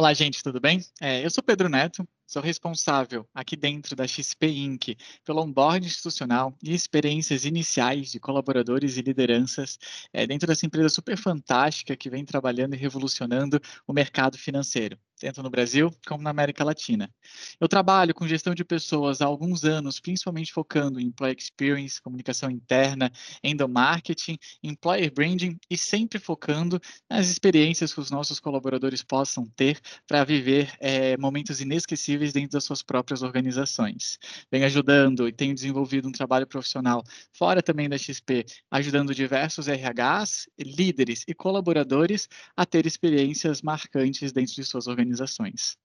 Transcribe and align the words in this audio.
Olá, 0.00 0.14
gente, 0.14 0.42
tudo 0.42 0.58
bem? 0.58 0.80
É, 0.98 1.22
eu 1.22 1.28
sou 1.28 1.44
Pedro 1.44 1.68
Neto, 1.68 2.08
sou 2.26 2.40
responsável 2.40 3.28
aqui 3.34 3.54
dentro 3.54 3.94
da 3.94 4.06
XP 4.08 4.46
Inc. 4.46 4.96
pelo 5.26 5.42
onboard 5.42 5.86
institucional 5.86 6.56
e 6.62 6.72
experiências 6.72 7.44
iniciais 7.44 8.10
de 8.10 8.18
colaboradores 8.18 8.96
e 8.96 9.02
lideranças 9.02 9.78
é, 10.10 10.26
dentro 10.26 10.46
dessa 10.48 10.64
empresa 10.64 10.88
super 10.88 11.18
fantástica 11.18 11.94
que 11.94 12.08
vem 12.08 12.24
trabalhando 12.24 12.72
e 12.72 12.78
revolucionando 12.78 13.60
o 13.86 13.92
mercado 13.92 14.38
financeiro 14.38 14.98
tanto 15.20 15.42
no 15.42 15.50
Brasil 15.50 15.90
como 16.06 16.22
na 16.22 16.30
América 16.30 16.64
Latina. 16.64 17.12
Eu 17.60 17.68
trabalho 17.68 18.14
com 18.14 18.26
gestão 18.26 18.54
de 18.54 18.64
pessoas 18.64 19.20
há 19.20 19.26
alguns 19.26 19.64
anos, 19.64 20.00
principalmente 20.00 20.50
focando 20.50 20.98
em 20.98 21.06
employee 21.06 21.36
experience, 21.38 22.00
comunicação 22.00 22.50
interna, 22.50 23.12
endomarketing, 23.44 24.38
employer 24.62 25.12
branding 25.12 25.58
e 25.68 25.76
sempre 25.76 26.18
focando 26.18 26.80
nas 27.08 27.28
experiências 27.28 27.92
que 27.92 28.00
os 28.00 28.10
nossos 28.10 28.40
colaboradores 28.40 29.02
possam 29.02 29.44
ter 29.54 29.78
para 30.08 30.24
viver 30.24 30.72
é, 30.80 31.16
momentos 31.18 31.60
inesquecíveis 31.60 32.32
dentro 32.32 32.52
das 32.52 32.64
suas 32.64 32.82
próprias 32.82 33.22
organizações. 33.22 34.18
Venho 34.50 34.64
ajudando 34.64 35.28
e 35.28 35.32
tenho 35.32 35.54
desenvolvido 35.54 36.08
um 36.08 36.12
trabalho 36.12 36.46
profissional 36.46 37.04
fora 37.32 37.62
também 37.62 37.90
da 37.90 37.98
XP, 37.98 38.46
ajudando 38.70 39.14
diversos 39.14 39.66
RHs, 39.68 40.48
líderes 40.58 41.24
e 41.28 41.34
colaboradores 41.34 42.26
a 42.56 42.64
ter 42.64 42.86
experiências 42.86 43.60
marcantes 43.60 44.32
dentro 44.32 44.54
de 44.54 44.64
suas 44.64 44.86
organizações 44.86 45.09
organizações. 45.10 45.76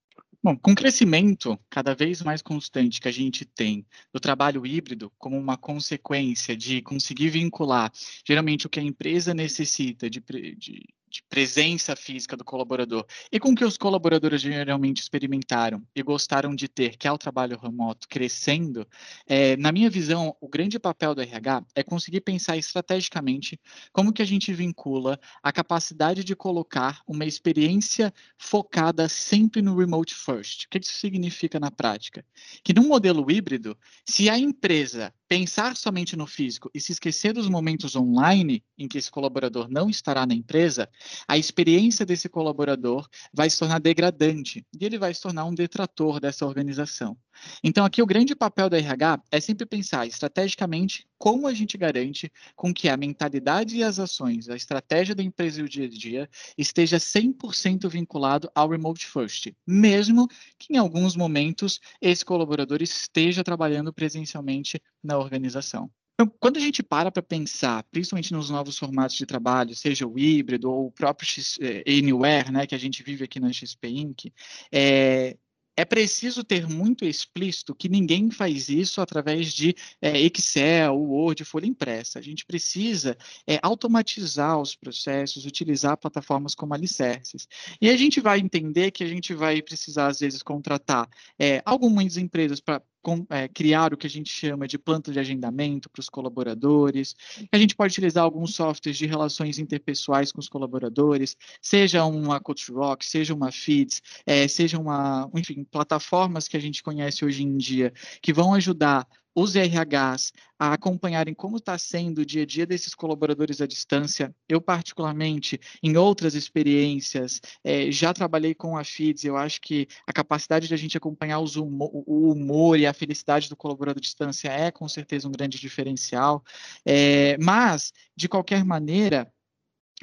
Bom, 0.44 0.56
com 0.56 0.72
o 0.74 0.76
crescimento 0.76 1.60
cada 1.70 1.96
vez 1.96 2.22
mais 2.22 2.42
constante 2.42 3.02
que 3.02 3.08
a 3.08 3.12
gente 3.12 3.46
tem 3.46 3.86
do 4.14 4.20
trabalho 4.20 4.66
híbrido, 4.66 5.12
como 5.18 5.38
uma 5.38 5.58
consequência 5.58 6.56
de 6.56 6.84
conseguir 6.84 7.30
vincular 7.30 7.92
geralmente 8.26 8.68
o 8.68 8.70
que 8.70 8.80
a 8.80 8.84
empresa 8.84 9.34
necessita 9.34 10.08
de, 10.08 10.24
de 10.56 10.88
de 11.16 11.24
presença 11.30 11.96
física 11.96 12.36
do 12.36 12.44
colaborador 12.44 13.06
e 13.32 13.40
com 13.40 13.56
que 13.56 13.64
os 13.64 13.78
colaboradores 13.78 14.42
geralmente 14.42 15.02
experimentaram 15.02 15.82
e 15.96 16.04
gostaram 16.04 16.54
de 16.54 16.68
ter, 16.68 16.98
que 16.98 17.08
é 17.08 17.12
o 17.12 17.18
trabalho 17.18 17.58
remoto 17.58 18.06
crescendo, 18.10 18.86
é, 19.26 19.56
na 19.56 19.72
minha 19.72 19.90
visão, 19.90 20.36
o 20.42 20.50
grande 20.50 20.78
papel 20.78 21.16
do 21.16 21.22
RH 21.22 21.64
é 21.74 21.84
conseguir 21.84 22.20
pensar 22.20 22.58
estrategicamente 22.58 23.58
como 23.94 24.12
que 24.12 24.22
a 24.22 24.26
gente 24.26 24.54
vincula 24.54 25.18
a 25.42 25.54
capacidade 25.54 26.22
de 26.22 26.36
colocar 26.36 27.02
uma 27.08 27.26
experiência 27.26 28.14
focada 28.38 29.08
sempre 29.08 29.62
no 29.62 29.78
remote 29.78 30.14
first. 30.14 30.66
O 30.66 30.70
que 30.70 30.80
isso 30.80 30.98
significa 30.98 31.60
na 31.62 31.72
prática? 31.72 32.26
Que 32.62 32.74
num 32.74 32.90
modelo 32.90 33.32
híbrido, 33.32 33.78
se 34.06 34.30
a 34.30 34.38
empresa 34.38 35.14
pensar 35.28 35.76
somente 35.76 36.16
no 36.16 36.28
físico 36.28 36.70
e 36.74 36.80
se 36.80 36.92
esquecer 36.92 37.34
dos 37.34 37.50
momentos 37.50 37.96
online 37.96 38.64
em 38.78 38.88
que 38.88 38.98
esse 38.98 39.10
colaborador 39.10 39.68
não 39.70 39.90
estará 39.90 40.26
na 40.26 40.34
empresa, 40.34 40.90
a 41.28 41.38
experiência 41.38 42.06
desse 42.06 42.30
colaborador 42.30 43.08
vai 43.34 43.50
se 43.50 43.58
tornar 43.58 43.80
degradante 43.80 44.66
e 44.80 44.86
ele 44.86 44.98
vai 44.98 45.14
se 45.14 45.22
tornar 45.22 45.46
um 45.46 45.54
detrator 45.54 46.20
dessa 46.20 46.46
organização. 46.46 47.18
Então, 47.64 47.86
aqui 47.86 48.02
o 48.02 48.06
grande 48.06 48.36
papel 48.36 48.70
da 48.70 48.78
RH 48.78 49.22
é 49.32 49.40
sempre 49.40 49.66
pensar 49.66 50.06
estrategicamente 50.08 51.08
como 51.18 51.48
a 51.48 51.54
gente 51.54 51.78
garante 51.78 52.32
com 52.56 52.74
que 52.74 52.90
a 52.90 52.98
mentalidade 52.98 53.78
e 53.78 53.84
as 53.84 54.00
ações, 54.00 54.50
a 54.50 54.56
estratégia 54.56 55.16
da 55.16 55.24
empresa 55.24 55.62
e 55.62 55.64
o 55.64 55.70
dia 55.70 55.86
a 55.86 55.90
dia 55.90 56.30
esteja 56.58 56.98
100% 56.98 57.90
vinculado 57.90 58.50
ao 58.54 58.70
remote 58.70 59.06
first, 59.06 59.52
mesmo 59.66 60.28
que 60.58 60.74
em 60.74 60.78
alguns 60.78 61.16
momentos 61.16 61.80
esse 62.02 62.24
colaborador 62.24 62.82
esteja 62.82 63.44
trabalhando 63.44 63.94
presencialmente 63.94 64.82
na 65.04 65.18
organização. 65.18 65.90
Então, 66.16 66.32
quando 66.40 66.56
a 66.56 66.62
gente 66.62 66.82
para 66.82 67.12
para 67.12 67.22
pensar, 67.22 67.84
principalmente 67.92 68.32
nos 68.32 68.50
novos 68.50 68.78
formatos 68.78 69.18
de 69.18 69.26
trabalho, 69.26 69.76
seja 69.76 70.08
o 70.08 70.18
híbrido 70.18 70.72
ou 70.72 70.88
o 70.88 70.92
próprio 70.92 71.28
X, 71.28 71.60
eh, 71.60 71.84
Anywhere, 71.86 72.52
né, 72.52 72.66
que 72.66 72.74
a 72.74 72.78
gente 72.78 73.04
vive 73.04 73.26
aqui 73.26 73.38
na 73.38 73.52
XP 73.52 73.90
Inc., 73.90 74.32
é, 74.72 75.38
é 75.78 75.84
preciso 75.84 76.44
ter 76.44 76.68
muito 76.68 77.06
explícito 77.06 77.76
que 77.76 77.90
ninguém 77.90 78.32
faz 78.32 78.70
isso 78.70 79.02
através 79.02 79.54
de 79.54 79.76
é, 80.02 80.20
Excel, 80.22 80.96
Word, 80.96 81.44
folha 81.44 81.66
impressa. 81.66 82.20
A 82.20 82.22
gente 82.22 82.46
precisa 82.46 83.18
é, 83.46 83.60
automatizar 83.62 84.60
os 84.60 84.76
processos, 84.76 85.46
utilizar 85.46 85.98
plataformas 85.98 86.56
como 86.56 86.74
alicerces. 86.74 87.48
E 87.82 87.90
a 87.90 87.98
gente 87.98 88.22
vai 88.22 88.40
entender 88.40 88.92
que 88.92 89.04
a 89.04 89.08
gente 89.08 89.34
vai 89.34 89.62
precisar, 89.62 90.08
às 90.08 90.20
vezes, 90.20 90.42
contratar 90.42 91.10
é, 91.40 91.62
algumas 91.66 92.18
empresas 92.18 92.60
para 92.60 92.82
com, 93.06 93.24
é, 93.30 93.48
criar 93.48 93.94
o 93.94 93.98
que 93.98 94.08
a 94.08 94.10
gente 94.10 94.32
chama 94.32 94.68
de 94.68 94.80
planta 94.80 95.12
de 95.12 95.20
agendamento 95.20 95.88
para 95.92 96.00
os 96.00 96.10
colaboradores. 96.10 97.16
A 97.52 97.58
gente 97.60 97.76
pode 97.76 97.92
utilizar 97.92 98.24
alguns 98.24 98.56
softwares 98.56 98.98
de 98.98 99.06
relações 99.06 99.60
interpessoais 99.60 100.32
com 100.32 100.40
os 100.40 100.50
colaboradores, 100.50 101.38
seja 101.62 102.04
uma 102.04 102.40
CoachRock, 102.40 103.06
seja 103.06 103.36
uma 103.36 103.52
Feeds, 103.52 104.02
é, 104.26 104.48
seja 104.48 104.80
uma, 104.80 105.30
enfim, 105.36 105.64
plataformas 105.66 106.48
que 106.48 106.58
a 106.58 106.60
gente 106.60 106.82
conhece 106.82 107.24
hoje 107.24 107.44
em 107.44 107.56
dia 107.56 107.94
que 108.24 108.34
vão 108.34 108.56
ajudar 108.56 109.08
os 109.36 109.54
RHs 109.56 110.32
a 110.58 110.74
acompanharem 110.74 111.34
como 111.34 111.58
está 111.58 111.78
sendo 111.78 112.20
o 112.20 112.26
dia 112.26 112.44
a 112.44 112.46
dia 112.46 112.66
desses 112.66 112.96
colaboradores 112.96 113.60
à 113.60 113.68
distância. 113.68 114.34
Eu, 114.48 114.62
particularmente, 114.62 115.60
em 115.84 115.98
outras 115.98 116.34
experiências, 116.34 117.42
é, 117.62 117.92
já 117.92 118.14
trabalhei 118.14 118.56
com 118.56 118.78
a 118.78 118.84
FIDS, 118.84 119.26
eu 119.26 119.36
acho 119.36 119.60
que 119.60 119.88
a 120.08 120.14
capacidade 120.14 120.68
de 120.68 120.74
a 120.74 120.78
gente 120.78 120.98
acompanhar 120.98 121.40
o 121.40 122.32
humor 122.32 122.80
e 122.80 122.88
a 122.88 122.94
felicidade 122.94 123.50
do 123.50 123.58
colaborador 123.58 124.00
à 124.00 124.02
distância 124.02 124.48
é, 124.50 124.72
com 124.72 124.88
certeza, 124.88 125.28
um 125.28 125.32
grande 125.32 125.60
diferencial. 125.60 126.42
É, 126.86 127.38
mas, 127.38 127.92
de 128.16 128.30
qualquer 128.30 128.64
maneira, 128.64 129.30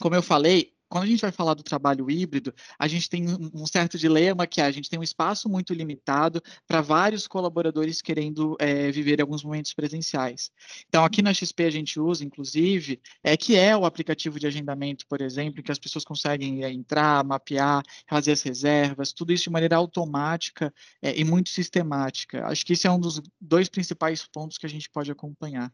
como 0.00 0.14
eu 0.14 0.22
falei, 0.22 0.74
quando 0.92 1.04
a 1.04 1.06
gente 1.06 1.22
vai 1.22 1.32
falar 1.32 1.54
do 1.54 1.62
trabalho 1.62 2.10
híbrido, 2.10 2.54
a 2.78 2.86
gente 2.86 3.08
tem 3.08 3.24
um 3.26 3.66
certo 3.66 3.96
dilema 3.96 4.46
que 4.46 4.60
é, 4.60 4.64
a 4.64 4.70
gente 4.70 4.90
tem 4.90 4.98
um 4.98 5.02
espaço 5.02 5.48
muito 5.48 5.72
limitado 5.72 6.42
para 6.66 6.82
vários 6.82 7.26
colaboradores 7.26 8.02
querendo 8.02 8.58
é, 8.60 8.90
viver 8.90 9.18
alguns 9.18 9.42
momentos 9.42 9.72
presenciais. 9.72 10.50
Então, 10.86 11.02
aqui 11.02 11.22
na 11.22 11.32
XP 11.32 11.64
a 11.64 11.70
gente 11.70 11.98
usa, 11.98 12.22
inclusive, 12.22 13.00
é 13.24 13.38
que 13.38 13.56
é 13.56 13.74
o 13.74 13.86
aplicativo 13.86 14.38
de 14.38 14.46
agendamento, 14.46 15.06
por 15.08 15.22
exemplo, 15.22 15.62
que 15.62 15.72
as 15.72 15.78
pessoas 15.78 16.04
conseguem 16.04 16.62
é, 16.62 16.70
entrar, 16.70 17.24
mapear, 17.24 17.82
fazer 18.06 18.32
as 18.32 18.42
reservas, 18.42 19.14
tudo 19.14 19.32
isso 19.32 19.44
de 19.44 19.50
maneira 19.50 19.76
automática 19.76 20.70
é, 21.00 21.18
e 21.18 21.24
muito 21.24 21.48
sistemática. 21.48 22.44
Acho 22.48 22.66
que 22.66 22.74
esse 22.74 22.86
é 22.86 22.90
um 22.90 23.00
dos 23.00 23.18
dois 23.40 23.66
principais 23.70 24.26
pontos 24.26 24.58
que 24.58 24.66
a 24.66 24.68
gente 24.68 24.90
pode 24.90 25.10
acompanhar. 25.10 25.72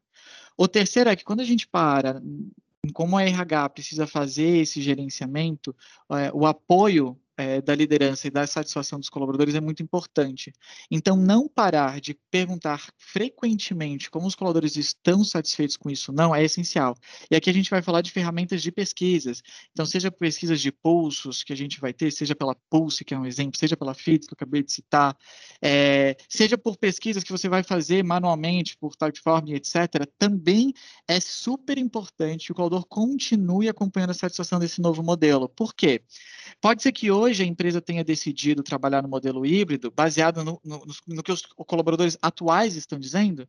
O 0.57 0.69
terceiro 0.69 1.11
é 1.11 1.17
que 1.17 1.25
quando 1.25 1.41
a 1.41 1.45
gente 1.45 1.67
para 1.67 2.23
como 2.89 3.17
a 3.17 3.23
RH 3.23 3.69
precisa 3.71 4.07
fazer 4.07 4.59
esse 4.59 4.81
gerenciamento, 4.81 5.75
é, 6.11 6.31
o 6.33 6.47
apoio 6.47 7.19
é, 7.39 7.63
da 7.63 7.75
liderança 7.75 8.27
e 8.27 8.31
da 8.31 8.47
satisfação 8.47 8.99
dos 8.99 9.09
colaboradores 9.09 9.55
é 9.55 9.61
muito 9.61 9.81
importante. 9.81 10.53
Então, 10.91 11.17
não 11.17 11.49
parar 11.49 12.01
de 12.01 12.19
perguntar 12.31 12.93
frequentemente 12.99 14.11
como 14.11 14.27
os 14.27 14.35
colaboradores 14.35 14.77
estão 14.77 15.23
satisfeitos 15.23 15.77
com 15.77 15.89
isso, 15.89 16.13
não, 16.13 16.35
é 16.35 16.45
essencial. 16.45 16.97
E 17.31 17.37
aqui 17.37 17.49
a 17.49 17.53
gente 17.53 17.71
vai 17.71 17.81
falar 17.81 18.01
de 18.01 18.11
ferramentas 18.11 18.61
de 18.61 18.73
pesquisas. 18.73 19.41
Então, 19.73 19.87
seja 19.87 20.11
pesquisas 20.11 20.61
de 20.61 20.73
pulsos 20.73 21.45
que 21.45 21.53
a 21.53 21.57
gente 21.57 21.81
vai 21.81 21.93
ter, 21.93 22.11
seja 22.11 22.35
pela 22.35 22.57
Pulse, 22.69 23.05
que 23.05 23.15
é 23.15 23.19
um 23.19 23.25
exemplo, 23.25 23.57
seja 23.57 23.77
pela 23.77 23.95
FIT, 23.95 24.27
que 24.27 24.33
eu 24.33 24.37
acabei 24.37 24.65
de 24.65 24.73
citar, 24.73 25.17
é, 25.63 26.17
seja 26.29 26.59
por 26.59 26.77
pesquisas 26.77 27.23
que 27.23 27.31
você 27.31 27.49
vai 27.49 27.63
fazer 27.63 28.03
manualmente, 28.03 28.77
por 28.77 28.97
Typeform, 28.97 29.51
etc., 29.51 30.07
também 30.19 30.73
é 31.07 31.21
super 31.21 31.79
importante 31.79 32.47
que 32.47 32.53
o 32.53 32.55
colaborador 32.55 32.87
continue 32.89 33.69
acompanhando 33.69 34.11
a 34.11 34.15
satisfação 34.15 34.59
desse 34.59 34.81
novo 34.81 35.03
modelo. 35.05 35.49
Por 35.49 35.73
quê? 35.73 36.03
Pode 36.61 36.83
ser 36.83 36.91
que 36.91 37.11
hoje 37.11 37.28
hoje 37.29 37.43
a 37.43 37.47
empresa 37.47 37.81
tenha 37.81 38.03
decidido 38.03 38.63
trabalhar 38.63 39.03
no 39.03 39.09
modelo 39.09 39.45
híbrido, 39.45 39.91
baseado 39.91 40.45
no, 40.45 40.61
no, 40.65 40.83
no 41.07 41.23
que 41.23 41.33
os 41.33 41.43
colaboradores 41.43 42.19
atuais 42.21 42.75
estão 42.75 42.99
dizendo, 42.99 43.49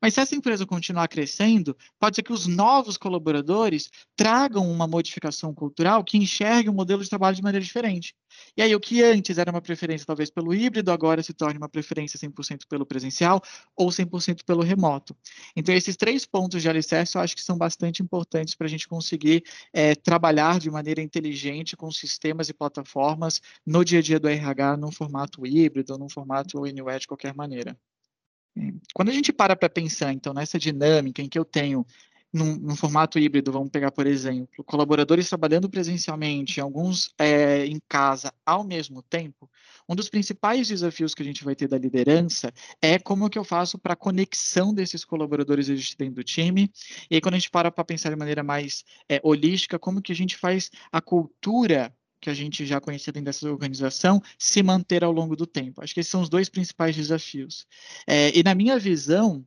mas 0.00 0.14
se 0.14 0.20
essa 0.20 0.34
empresa 0.34 0.66
continuar 0.66 1.08
crescendo, 1.08 1.76
pode 1.98 2.16
ser 2.16 2.22
que 2.22 2.32
os 2.32 2.46
novos 2.46 2.96
colaboradores 2.96 3.90
tragam 4.14 4.70
uma 4.70 4.86
modificação 4.86 5.54
cultural 5.54 6.04
que 6.04 6.18
enxergue 6.18 6.68
o 6.68 6.72
modelo 6.72 7.02
de 7.02 7.08
trabalho 7.08 7.36
de 7.36 7.42
maneira 7.42 7.64
diferente. 7.64 8.14
E 8.56 8.62
aí, 8.62 8.74
o 8.74 8.80
que 8.80 9.02
antes 9.02 9.38
era 9.38 9.50
uma 9.50 9.62
preferência 9.62 10.06
talvez 10.06 10.30
pelo 10.30 10.54
híbrido, 10.54 10.90
agora 10.90 11.22
se 11.22 11.32
torne 11.32 11.58
uma 11.58 11.68
preferência 11.68 12.18
100% 12.18 12.66
pelo 12.68 12.84
presencial 12.84 13.40
ou 13.74 13.90
100% 13.90 14.44
pelo 14.44 14.62
remoto. 14.62 15.16
Então, 15.54 15.74
esses 15.74 15.96
três 15.96 16.26
pontos 16.26 16.60
de 16.62 16.68
alicerce 16.68 17.16
eu 17.16 17.22
acho 17.22 17.34
que 17.34 17.42
são 17.42 17.56
bastante 17.56 18.02
importantes 18.02 18.54
para 18.54 18.66
a 18.66 18.70
gente 18.70 18.88
conseguir 18.88 19.42
é, 19.72 19.94
trabalhar 19.94 20.58
de 20.58 20.70
maneira 20.70 21.00
inteligente 21.00 21.76
com 21.76 21.90
sistemas 21.90 22.48
e 22.48 22.54
plataformas 22.54 23.40
no 23.64 23.84
dia 23.84 24.00
a 24.00 24.02
dia 24.02 24.20
do 24.20 24.28
RH, 24.28 24.76
num 24.76 24.92
formato 24.92 25.46
híbrido, 25.46 25.98
num 25.98 26.08
formato 26.08 26.64
anywhere 26.64 27.00
de 27.00 27.06
qualquer 27.06 27.34
maneira. 27.34 27.78
Quando 28.94 29.10
a 29.10 29.12
gente 29.12 29.32
para 29.32 29.54
para 29.54 29.68
pensar, 29.68 30.12
então, 30.12 30.32
nessa 30.32 30.58
dinâmica 30.58 31.22
em 31.22 31.28
que 31.28 31.38
eu 31.38 31.44
tenho, 31.44 31.84
num, 32.32 32.56
num, 32.56 32.76
formato 32.76 33.18
híbrido, 33.18 33.52
vamos 33.52 33.70
pegar, 33.70 33.90
por 33.90 34.06
exemplo, 34.06 34.64
colaboradores 34.64 35.28
trabalhando 35.28 35.68
presencialmente, 35.68 36.60
alguns 36.60 37.14
é, 37.18 37.66
em 37.66 37.80
casa 37.88 38.32
ao 38.44 38.64
mesmo 38.64 39.02
tempo, 39.02 39.48
um 39.88 39.94
dos 39.94 40.08
principais 40.08 40.68
desafios 40.68 41.14
que 41.14 41.22
a 41.22 41.24
gente 41.24 41.44
vai 41.44 41.54
ter 41.54 41.68
da 41.68 41.78
liderança 41.78 42.52
é 42.82 42.98
como 42.98 43.30
que 43.30 43.38
eu 43.38 43.44
faço 43.44 43.78
para 43.78 43.92
a 43.92 43.96
conexão 43.96 44.74
desses 44.74 45.04
colaboradores 45.04 45.68
existentes 45.68 46.14
do 46.14 46.24
time, 46.24 46.70
e 47.10 47.14
aí 47.14 47.20
quando 47.20 47.34
a 47.34 47.38
gente 47.38 47.50
para 47.50 47.70
para 47.70 47.84
pensar 47.84 48.10
de 48.10 48.16
maneira 48.16 48.42
mais 48.42 48.84
é, 49.08 49.20
holística, 49.22 49.78
como 49.78 50.02
que 50.02 50.12
a 50.12 50.16
gente 50.16 50.36
faz 50.36 50.70
a 50.90 51.00
cultura 51.00 51.94
que 52.20 52.30
a 52.30 52.34
gente 52.34 52.64
já 52.66 52.80
conhecia 52.80 53.12
dentro 53.12 53.26
dessa 53.26 53.50
organização 53.50 54.20
se 54.38 54.62
manter 54.62 55.04
ao 55.04 55.12
longo 55.12 55.36
do 55.36 55.46
tempo. 55.46 55.82
Acho 55.82 55.94
que 55.94 56.00
esses 56.00 56.10
são 56.10 56.22
os 56.22 56.28
dois 56.28 56.48
principais 56.48 56.96
desafios. 56.96 57.66
É, 58.06 58.36
e 58.36 58.42
na 58.42 58.54
minha 58.54 58.78
visão, 58.78 59.44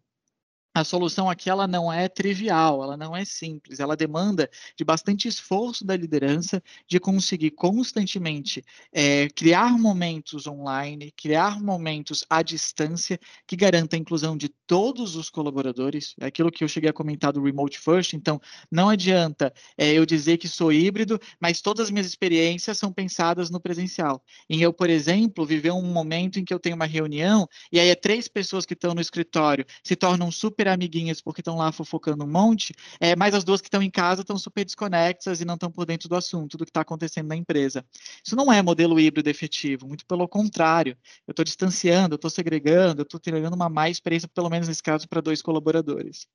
a 0.73 0.83
solução 0.83 1.29
aqui 1.29 1.49
ela 1.49 1.67
não 1.67 1.91
é 1.91 2.07
trivial, 2.07 2.83
ela 2.83 2.95
não 2.95 3.15
é 3.15 3.25
simples, 3.25 3.79
ela 3.79 3.95
demanda 3.95 4.49
de 4.77 4.83
bastante 4.83 5.27
esforço 5.27 5.83
da 5.83 5.97
liderança 5.97 6.61
de 6.87 6.99
conseguir 6.99 7.51
constantemente 7.51 8.63
é, 8.93 9.27
criar 9.29 9.77
momentos 9.77 10.45
online, 10.45 11.11
criar 11.11 11.59
momentos 11.59 12.23
à 12.29 12.41
distância 12.43 13.19
que 13.47 13.55
garanta 13.55 13.95
a 13.95 13.99
inclusão 13.99 14.37
de 14.37 14.49
todos 14.67 15.15
os 15.15 15.29
colaboradores, 15.29 16.15
é 16.19 16.27
aquilo 16.27 16.51
que 16.51 16.63
eu 16.63 16.67
cheguei 16.67 16.89
a 16.89 16.93
comentar 16.93 17.33
do 17.33 17.43
remote 17.43 17.79
first, 17.79 18.13
então 18.13 18.39
não 18.71 18.89
adianta 18.89 19.51
é, 19.77 19.91
eu 19.91 20.05
dizer 20.05 20.37
que 20.37 20.47
sou 20.47 20.71
híbrido, 20.71 21.19
mas 21.39 21.61
todas 21.61 21.85
as 21.85 21.91
minhas 21.91 22.05
experiências 22.05 22.77
são 22.77 22.93
pensadas 22.93 23.49
no 23.49 23.59
presencial. 23.59 24.23
Em 24.49 24.61
eu, 24.61 24.71
por 24.71 24.89
exemplo, 24.89 25.45
viver 25.45 25.71
um 25.71 25.81
momento 25.81 26.39
em 26.39 26.45
que 26.45 26.53
eu 26.53 26.59
tenho 26.59 26.75
uma 26.75 26.85
reunião 26.85 27.49
e 27.71 27.79
aí 27.79 27.89
é 27.89 27.95
três 27.95 28.27
pessoas 28.27 28.65
que 28.65 28.73
estão 28.73 28.93
no 28.93 29.01
escritório 29.01 29.65
se 29.83 29.95
tornam 29.95 30.31
super 30.31 30.58
amiguinhas 30.67 31.21
porque 31.21 31.41
estão 31.41 31.55
lá 31.55 31.71
fofocando 31.71 32.23
um 32.23 32.27
monte, 32.27 32.73
é, 32.99 33.15
mas 33.15 33.33
as 33.33 33.43
duas 33.43 33.61
que 33.61 33.67
estão 33.67 33.81
em 33.81 33.89
casa 33.89 34.21
estão 34.21 34.37
super 34.37 34.65
desconexas 34.65 35.41
e 35.41 35.45
não 35.45 35.55
estão 35.55 35.71
por 35.71 35.85
dentro 35.85 36.09
do 36.09 36.15
assunto, 36.15 36.57
do 36.57 36.65
que 36.65 36.71
está 36.71 36.81
acontecendo 36.81 37.27
na 37.27 37.35
empresa. 37.35 37.85
Isso 38.23 38.35
não 38.35 38.51
é 38.51 38.61
modelo 38.61 38.99
híbrido 38.99 39.29
efetivo, 39.29 39.87
muito 39.87 40.05
pelo 40.05 40.27
contrário. 40.27 40.97
Eu 41.27 41.31
estou 41.31 41.45
distanciando, 41.45 42.13
eu 42.13 42.17
estou 42.17 42.29
segregando, 42.29 43.01
eu 43.01 43.03
estou 43.03 43.19
tirando 43.19 43.53
uma 43.53 43.69
má 43.69 43.89
experiência, 43.89 44.27
pelo 44.27 44.49
menos 44.49 44.67
nesse 44.67 44.83
caso, 44.83 45.07
para 45.07 45.21
dois 45.21 45.41
colaboradores. 45.41 46.27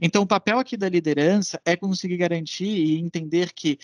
Então, 0.00 0.22
o 0.22 0.26
papel 0.26 0.58
aqui 0.58 0.76
da 0.76 0.88
liderança 0.88 1.60
é 1.64 1.76
conseguir 1.76 2.16
garantir 2.16 2.66
e 2.66 2.98
entender 2.98 3.52
que 3.52 3.78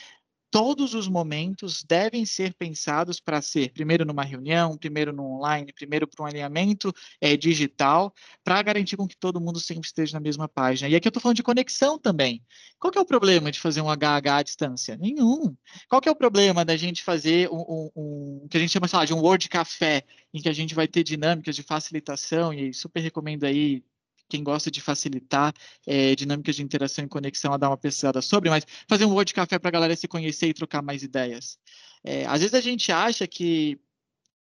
todos 0.50 0.94
os 0.94 1.08
momentos 1.08 1.82
devem 1.82 2.24
ser 2.24 2.54
pensados 2.54 3.20
para 3.20 3.42
ser 3.42 3.72
primeiro 3.72 4.04
numa 4.04 4.24
reunião, 4.24 4.76
primeiro 4.76 5.12
no 5.12 5.36
online, 5.36 5.72
primeiro 5.72 6.06
para 6.06 6.24
um 6.24 6.26
alinhamento 6.26 6.92
é, 7.20 7.36
digital, 7.36 8.12
para 8.44 8.62
garantir 8.62 8.96
com 8.96 9.06
que 9.06 9.16
todo 9.16 9.40
mundo 9.40 9.60
sempre 9.60 9.86
esteja 9.86 10.14
na 10.14 10.20
mesma 10.20 10.48
página. 10.48 10.88
E 10.88 10.96
aqui 10.96 11.06
eu 11.06 11.10
estou 11.10 11.20
falando 11.20 11.36
de 11.36 11.42
conexão 11.42 11.98
também. 11.98 12.42
Qual 12.78 12.92
é 12.94 13.00
o 13.00 13.04
problema 13.04 13.50
de 13.50 13.60
fazer 13.60 13.80
um 13.80 13.90
HH 13.90 14.38
à 14.38 14.42
distância? 14.42 14.96
Nenhum. 14.96 15.56
Qual 15.88 16.00
é 16.04 16.10
o 16.10 16.16
problema 16.16 16.64
da 16.64 16.76
gente 16.76 17.02
fazer 17.02 17.50
um, 17.50 17.60
um, 17.60 17.90
um 17.96 18.48
que 18.48 18.56
a 18.56 18.60
gente 18.60 18.70
chama, 18.70 18.86
lá, 18.92 19.04
de 19.04 19.14
um 19.14 19.20
Word 19.20 19.48
Café, 19.48 20.04
em 20.32 20.40
que 20.40 20.48
a 20.48 20.52
gente 20.52 20.74
vai 20.74 20.86
ter 20.86 21.02
dinâmicas 21.02 21.56
de 21.56 21.62
facilitação, 21.62 22.52
e 22.52 22.72
super 22.72 23.00
recomendo 23.00 23.44
aí 23.44 23.82
quem 24.28 24.42
gosta 24.42 24.70
de 24.70 24.80
facilitar 24.80 25.52
é, 25.86 26.14
dinâmicas 26.14 26.56
de 26.56 26.62
interação 26.62 27.04
e 27.04 27.08
conexão 27.08 27.52
a 27.52 27.56
dar 27.56 27.70
uma 27.70 27.76
pesquisada 27.76 28.20
sobre, 28.20 28.50
mas 28.50 28.66
fazer 28.88 29.04
um 29.04 29.12
Word 29.12 29.32
Café 29.32 29.58
para 29.58 29.68
a 29.68 29.72
galera 29.72 29.96
se 29.96 30.08
conhecer 30.08 30.48
e 30.48 30.54
trocar 30.54 30.82
mais 30.82 31.02
ideias. 31.02 31.58
É, 32.04 32.24
às 32.26 32.40
vezes 32.40 32.54
a 32.54 32.60
gente 32.60 32.92
acha 32.92 33.26
que 33.26 33.78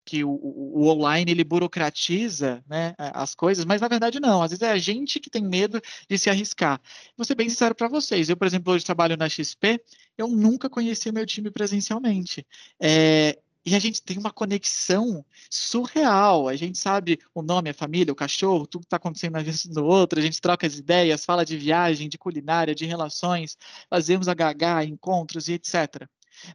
que 0.05 0.25
o, 0.25 0.31
o, 0.31 0.89
online 0.89 1.31
ele 1.31 1.45
burocratiza 1.45 2.63
né, 2.69 2.95
as 2.99 3.35
coisas, 3.35 3.65
mas 3.65 3.81
na 3.81 3.89
verdade 3.89 4.19
não. 4.19 4.43
Às 4.43 4.51
vezes 4.51 4.63
é 4.63 4.71
a 4.71 4.79
gente 4.79 5.21
que 5.21 5.31
tem 5.31 5.45
medo 5.45 5.81
de 6.09 6.19
se 6.19 6.29
arriscar. 6.29 6.81
Vou 7.17 7.25
ser 7.25 7.35
bem 7.35 7.49
sincero 7.49 7.75
para 7.75 7.89
vocês. 7.89 8.29
Eu, 8.29 8.37
por 8.37 8.47
exemplo, 8.47 8.73
hoje 8.73 8.85
trabalho 8.85 9.17
na 9.17 9.29
XP, 9.29 9.81
eu 10.19 10.29
nunca 10.29 10.69
conheci 10.69 11.13
meu 11.13 11.25
time 11.25 11.51
presencialmente. 11.51 12.47
É, 12.81 13.39
e 13.65 13.75
a 13.75 13.79
gente 13.79 14.03
tem 14.03 14.19
uma 14.19 14.33
conexão 14.33 15.25
surreal. 15.51 16.49
A 16.49 16.57
gente 16.57 16.79
sabe 16.79 17.19
o 17.35 17.43
nome, 17.43 17.71
a 17.71 17.75
família, 17.75 18.13
o 18.13 18.17
cachorro, 18.17 18.67
tudo 18.67 18.83
que 18.83 18.87
está 18.87 18.97
acontecendo 18.97 19.35
na 19.35 19.43
vida 19.43 19.57
do 19.67 19.85
outro. 19.85 20.19
A 20.19 20.23
gente 20.23 20.41
troca 20.41 20.67
as 20.67 20.77
ideias, 20.77 21.25
fala 21.25 21.45
de 21.45 21.57
viagem, 21.57 22.09
de 22.09 22.19
culinária, 22.19 22.75
de 22.75 22.85
relações, 22.87 23.57
fazemos 23.89 24.27
HH, 24.29 24.85
encontros 24.85 25.49
e 25.49 25.55
etc. 25.55 26.09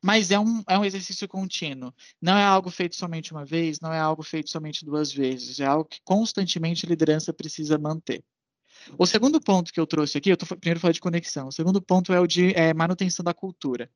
Mas 0.03 0.31
é 0.31 0.39
um, 0.39 0.61
é 0.67 0.77
um 0.77 0.83
exercício 0.83 1.27
contínuo. 1.27 1.93
Não 2.21 2.37
é 2.37 2.43
algo 2.43 2.69
feito 2.69 2.95
somente 2.95 3.31
uma 3.31 3.45
vez, 3.45 3.79
não 3.79 3.93
é 3.93 3.99
algo 3.99 4.23
feito 4.23 4.49
somente 4.49 4.85
duas 4.85 5.11
vezes. 5.11 5.59
É 5.59 5.65
algo 5.65 5.85
que 5.85 5.99
constantemente 6.03 6.85
a 6.85 6.89
liderança 6.89 7.33
precisa 7.33 7.77
manter. 7.77 8.23
O 8.97 9.05
segundo 9.05 9.41
ponto 9.41 9.71
que 9.73 9.79
eu 9.79 9.87
trouxe 9.87 10.17
aqui, 10.17 10.29
eu 10.29 10.37
tô, 10.37 10.45
primeiro 10.45 10.79
falei 10.79 10.93
de 10.93 11.01
conexão, 11.01 11.47
o 11.47 11.51
segundo 11.51 11.81
ponto 11.81 12.13
é 12.13 12.19
o 12.19 12.27
de 12.27 12.53
é, 12.53 12.73
manutenção 12.73 13.23
da 13.23 13.33
cultura. 13.33 13.89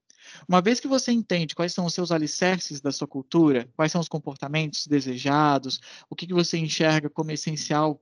Uma 0.47 0.61
vez 0.61 0.79
que 0.79 0.87
você 0.87 1.11
entende 1.11 1.55
quais 1.55 1.73
são 1.73 1.85
os 1.85 1.93
seus 1.93 2.11
alicerces 2.11 2.81
da 2.81 2.91
sua 2.91 3.07
cultura, 3.07 3.69
quais 3.75 3.91
são 3.91 4.01
os 4.01 4.07
comportamentos 4.07 4.87
desejados, 4.87 5.79
o 6.09 6.15
que, 6.15 6.27
que 6.27 6.33
você 6.33 6.57
enxerga 6.57 7.09
como 7.09 7.31
essencial 7.31 8.01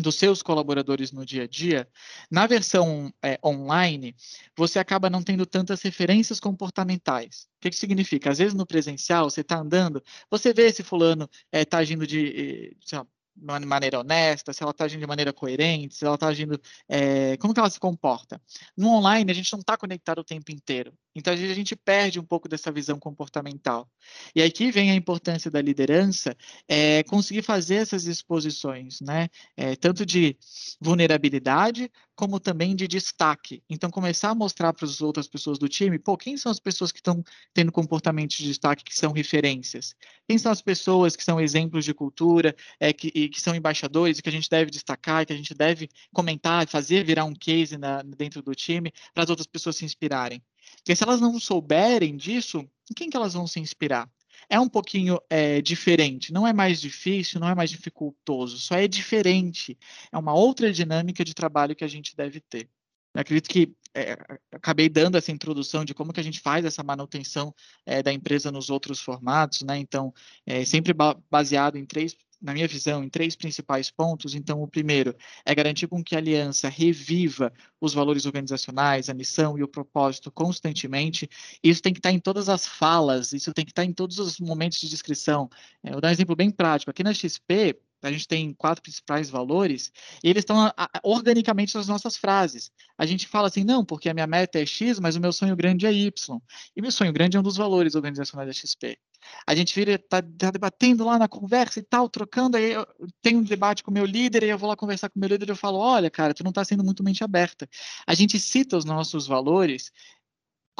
dos 0.00 0.14
seus 0.14 0.42
colaboradores 0.42 1.12
no 1.12 1.24
dia 1.24 1.44
a 1.44 1.46
dia, 1.46 1.88
na 2.30 2.46
versão 2.46 3.12
é, 3.22 3.38
online, 3.44 4.16
você 4.56 4.78
acaba 4.78 5.10
não 5.10 5.22
tendo 5.22 5.44
tantas 5.46 5.82
referências 5.82 6.40
comportamentais. 6.40 7.48
O 7.58 7.60
que, 7.60 7.70
que 7.70 7.76
significa? 7.76 8.30
Às 8.30 8.38
vezes 8.38 8.54
no 8.54 8.66
presencial, 8.66 9.28
você 9.28 9.42
está 9.42 9.58
andando, 9.58 10.02
você 10.30 10.52
vê 10.52 10.72
se 10.72 10.82
fulano 10.82 11.28
está 11.52 11.78
é, 11.78 11.80
agindo 11.80 12.06
de, 12.06 12.76
de 12.80 12.96
de 13.36 13.66
maneira 13.66 14.00
honesta, 14.00 14.52
se 14.52 14.62
ela 14.62 14.72
está 14.72 14.84
agindo 14.84 15.00
de 15.00 15.06
maneira 15.06 15.32
coerente, 15.32 15.94
se 15.94 16.04
ela 16.04 16.14
está 16.14 16.28
agindo. 16.28 16.60
É, 16.88 17.36
como 17.38 17.54
que 17.54 17.60
ela 17.60 17.70
se 17.70 17.80
comporta? 17.80 18.40
No 18.76 18.88
online, 18.88 19.30
a 19.30 19.34
gente 19.34 19.52
não 19.52 19.60
está 19.60 19.76
conectado 19.76 20.18
o 20.18 20.24
tempo 20.24 20.50
inteiro. 20.50 20.92
Então, 21.14 21.32
a 21.32 21.36
gente 21.36 21.74
perde 21.74 22.20
um 22.20 22.24
pouco 22.24 22.48
dessa 22.48 22.70
visão 22.70 22.98
comportamental. 22.98 23.88
E 24.34 24.42
aqui 24.42 24.70
vem 24.70 24.90
a 24.90 24.94
importância 24.94 25.50
da 25.50 25.60
liderança 25.60 26.36
é, 26.68 27.02
conseguir 27.04 27.42
fazer 27.42 27.76
essas 27.76 28.04
exposições, 28.04 29.00
né? 29.00 29.28
É, 29.56 29.74
tanto 29.74 30.06
de 30.06 30.36
vulnerabilidade, 30.80 31.90
como 32.20 32.38
também 32.38 32.76
de 32.76 32.86
destaque. 32.86 33.62
Então, 33.70 33.90
começar 33.90 34.28
a 34.28 34.34
mostrar 34.34 34.74
para 34.74 34.84
as 34.84 35.00
outras 35.00 35.26
pessoas 35.26 35.58
do 35.58 35.66
time, 35.66 35.98
pô, 35.98 36.18
quem 36.18 36.36
são 36.36 36.52
as 36.52 36.60
pessoas 36.60 36.92
que 36.92 36.98
estão 36.98 37.24
tendo 37.54 37.72
comportamentos 37.72 38.36
de 38.36 38.44
destaque 38.44 38.84
que 38.84 38.94
são 38.94 39.10
referências? 39.10 39.96
Quem 40.28 40.36
são 40.36 40.52
as 40.52 40.60
pessoas 40.60 41.16
que 41.16 41.24
são 41.24 41.40
exemplos 41.40 41.82
de 41.82 41.94
cultura, 41.94 42.54
é, 42.78 42.92
que, 42.92 43.10
e 43.14 43.30
que 43.30 43.40
são 43.40 43.54
embaixadores 43.54 44.20
que 44.20 44.28
a 44.28 44.32
gente 44.32 44.50
deve 44.50 44.70
destacar, 44.70 45.24
que 45.24 45.32
a 45.32 45.36
gente 45.36 45.54
deve 45.54 45.88
comentar, 46.12 46.68
fazer 46.68 47.04
virar 47.04 47.24
um 47.24 47.32
case 47.32 47.78
na, 47.78 48.02
dentro 48.02 48.42
do 48.42 48.54
time, 48.54 48.92
para 49.14 49.24
as 49.24 49.30
outras 49.30 49.46
pessoas 49.46 49.76
se 49.76 49.86
inspirarem? 49.86 50.42
Porque 50.76 50.94
se 50.94 51.02
elas 51.02 51.22
não 51.22 51.40
souberem 51.40 52.18
disso, 52.18 52.58
em 52.90 52.94
quem 52.94 53.08
que 53.08 53.16
elas 53.16 53.32
vão 53.32 53.46
se 53.46 53.58
inspirar? 53.58 54.06
É 54.48 54.58
um 54.58 54.68
pouquinho 54.68 55.20
é, 55.28 55.60
diferente, 55.60 56.32
não 56.32 56.46
é 56.46 56.52
mais 56.52 56.80
difícil, 56.80 57.40
não 57.40 57.48
é 57.48 57.54
mais 57.54 57.70
dificultoso, 57.70 58.58
só 58.58 58.76
é 58.76 58.88
diferente. 58.88 59.78
É 60.10 60.18
uma 60.18 60.34
outra 60.34 60.72
dinâmica 60.72 61.24
de 61.24 61.34
trabalho 61.34 61.76
que 61.76 61.84
a 61.84 61.88
gente 61.88 62.16
deve 62.16 62.40
ter. 62.40 62.68
Eu 63.14 63.20
acredito 63.20 63.48
que 63.48 63.74
é, 63.94 64.16
acabei 64.52 64.88
dando 64.88 65.18
essa 65.18 65.32
introdução 65.32 65.84
de 65.84 65.94
como 65.94 66.12
que 66.12 66.20
a 66.20 66.22
gente 66.22 66.40
faz 66.40 66.64
essa 66.64 66.82
manutenção 66.82 67.54
é, 67.84 68.02
da 68.02 68.12
empresa 68.12 68.50
nos 68.52 68.70
outros 68.70 69.00
formatos, 69.00 69.62
né? 69.62 69.78
Então, 69.78 70.14
é 70.46 70.64
sempre 70.64 70.94
baseado 71.28 71.76
em 71.76 71.84
três 71.84 72.16
na 72.40 72.52
minha 72.52 72.66
visão, 72.66 73.04
em 73.04 73.08
três 73.08 73.36
principais 73.36 73.90
pontos. 73.90 74.34
Então, 74.34 74.62
o 74.62 74.68
primeiro 74.68 75.14
é 75.44 75.54
garantir 75.54 75.86
com 75.86 76.02
que 76.02 76.14
a 76.14 76.18
aliança 76.18 76.68
reviva 76.68 77.52
os 77.80 77.92
valores 77.92 78.26
organizacionais, 78.26 79.08
a 79.08 79.14
missão 79.14 79.58
e 79.58 79.62
o 79.62 79.68
propósito 79.68 80.30
constantemente. 80.30 81.28
Isso 81.62 81.82
tem 81.82 81.92
que 81.92 81.98
estar 81.98 82.12
em 82.12 82.18
todas 82.18 82.48
as 82.48 82.66
falas, 82.66 83.32
isso 83.32 83.52
tem 83.52 83.64
que 83.64 83.72
estar 83.72 83.84
em 83.84 83.92
todos 83.92 84.18
os 84.18 84.38
momentos 84.40 84.80
de 84.80 84.88
descrição. 84.88 85.50
É, 85.82 85.88
eu 85.88 85.92
vou 85.92 86.00
dar 86.00 86.08
um 86.08 86.12
exemplo 86.12 86.34
bem 86.36 86.50
prático. 86.50 86.90
Aqui 86.90 87.02
na 87.02 87.12
XP, 87.12 87.78
a 88.02 88.10
gente 88.10 88.26
tem 88.26 88.54
quatro 88.54 88.82
principais 88.82 89.28
valores, 89.30 89.92
e 90.22 90.30
eles 90.30 90.42
estão 90.42 90.72
organicamente 91.02 91.74
nas 91.74 91.88
nossas 91.88 92.16
frases. 92.16 92.70
A 92.96 93.06
gente 93.06 93.26
fala 93.26 93.48
assim, 93.48 93.64
não, 93.64 93.84
porque 93.84 94.08
a 94.08 94.14
minha 94.14 94.26
meta 94.26 94.58
é 94.58 94.66
X, 94.66 94.98
mas 94.98 95.16
o 95.16 95.20
meu 95.20 95.32
sonho 95.32 95.56
grande 95.56 95.86
é 95.86 95.92
Y. 95.92 96.40
E 96.76 96.82
meu 96.82 96.90
sonho 96.90 97.12
grande 97.12 97.36
é 97.36 97.40
um 97.40 97.42
dos 97.42 97.56
valores 97.56 97.94
organizacionais 97.94 98.48
da 98.48 98.52
XP. 98.52 98.98
A 99.46 99.54
gente 99.54 99.74
vira, 99.74 99.98
tá, 99.98 100.22
tá, 100.22 100.50
debatendo 100.50 101.04
lá 101.04 101.18
na 101.18 101.28
conversa 101.28 101.78
e 101.78 101.82
tal, 101.82 102.08
trocando, 102.08 102.56
aí 102.56 102.72
eu 102.72 102.86
tenho 103.20 103.40
um 103.40 103.42
debate 103.42 103.82
com 103.82 103.90
o 103.90 103.94
meu 103.94 104.04
líder, 104.04 104.44
e 104.44 104.48
eu 104.48 104.58
vou 104.58 104.68
lá 104.68 104.76
conversar 104.76 105.10
com 105.10 105.18
o 105.18 105.20
meu 105.20 105.28
líder 105.28 105.48
e 105.48 105.52
eu 105.52 105.56
falo, 105.56 105.78
olha, 105.78 106.10
cara, 106.10 106.32
tu 106.32 106.42
não 106.42 106.50
está 106.50 106.64
sendo 106.64 106.82
muito 106.82 107.04
mente 107.04 107.22
aberta. 107.22 107.68
A 108.06 108.14
gente 108.14 108.38
cita 108.40 108.76
os 108.76 108.84
nossos 108.84 109.26
valores 109.26 109.92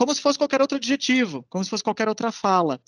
como 0.00 0.14
se 0.14 0.22
fosse 0.22 0.38
qualquer 0.38 0.62
outro 0.62 0.78
adjetivo, 0.78 1.44
como 1.50 1.62
se 1.62 1.68
fosse 1.68 1.84
qualquer 1.84 2.08
outra 2.08 2.32
fala. 2.32 2.80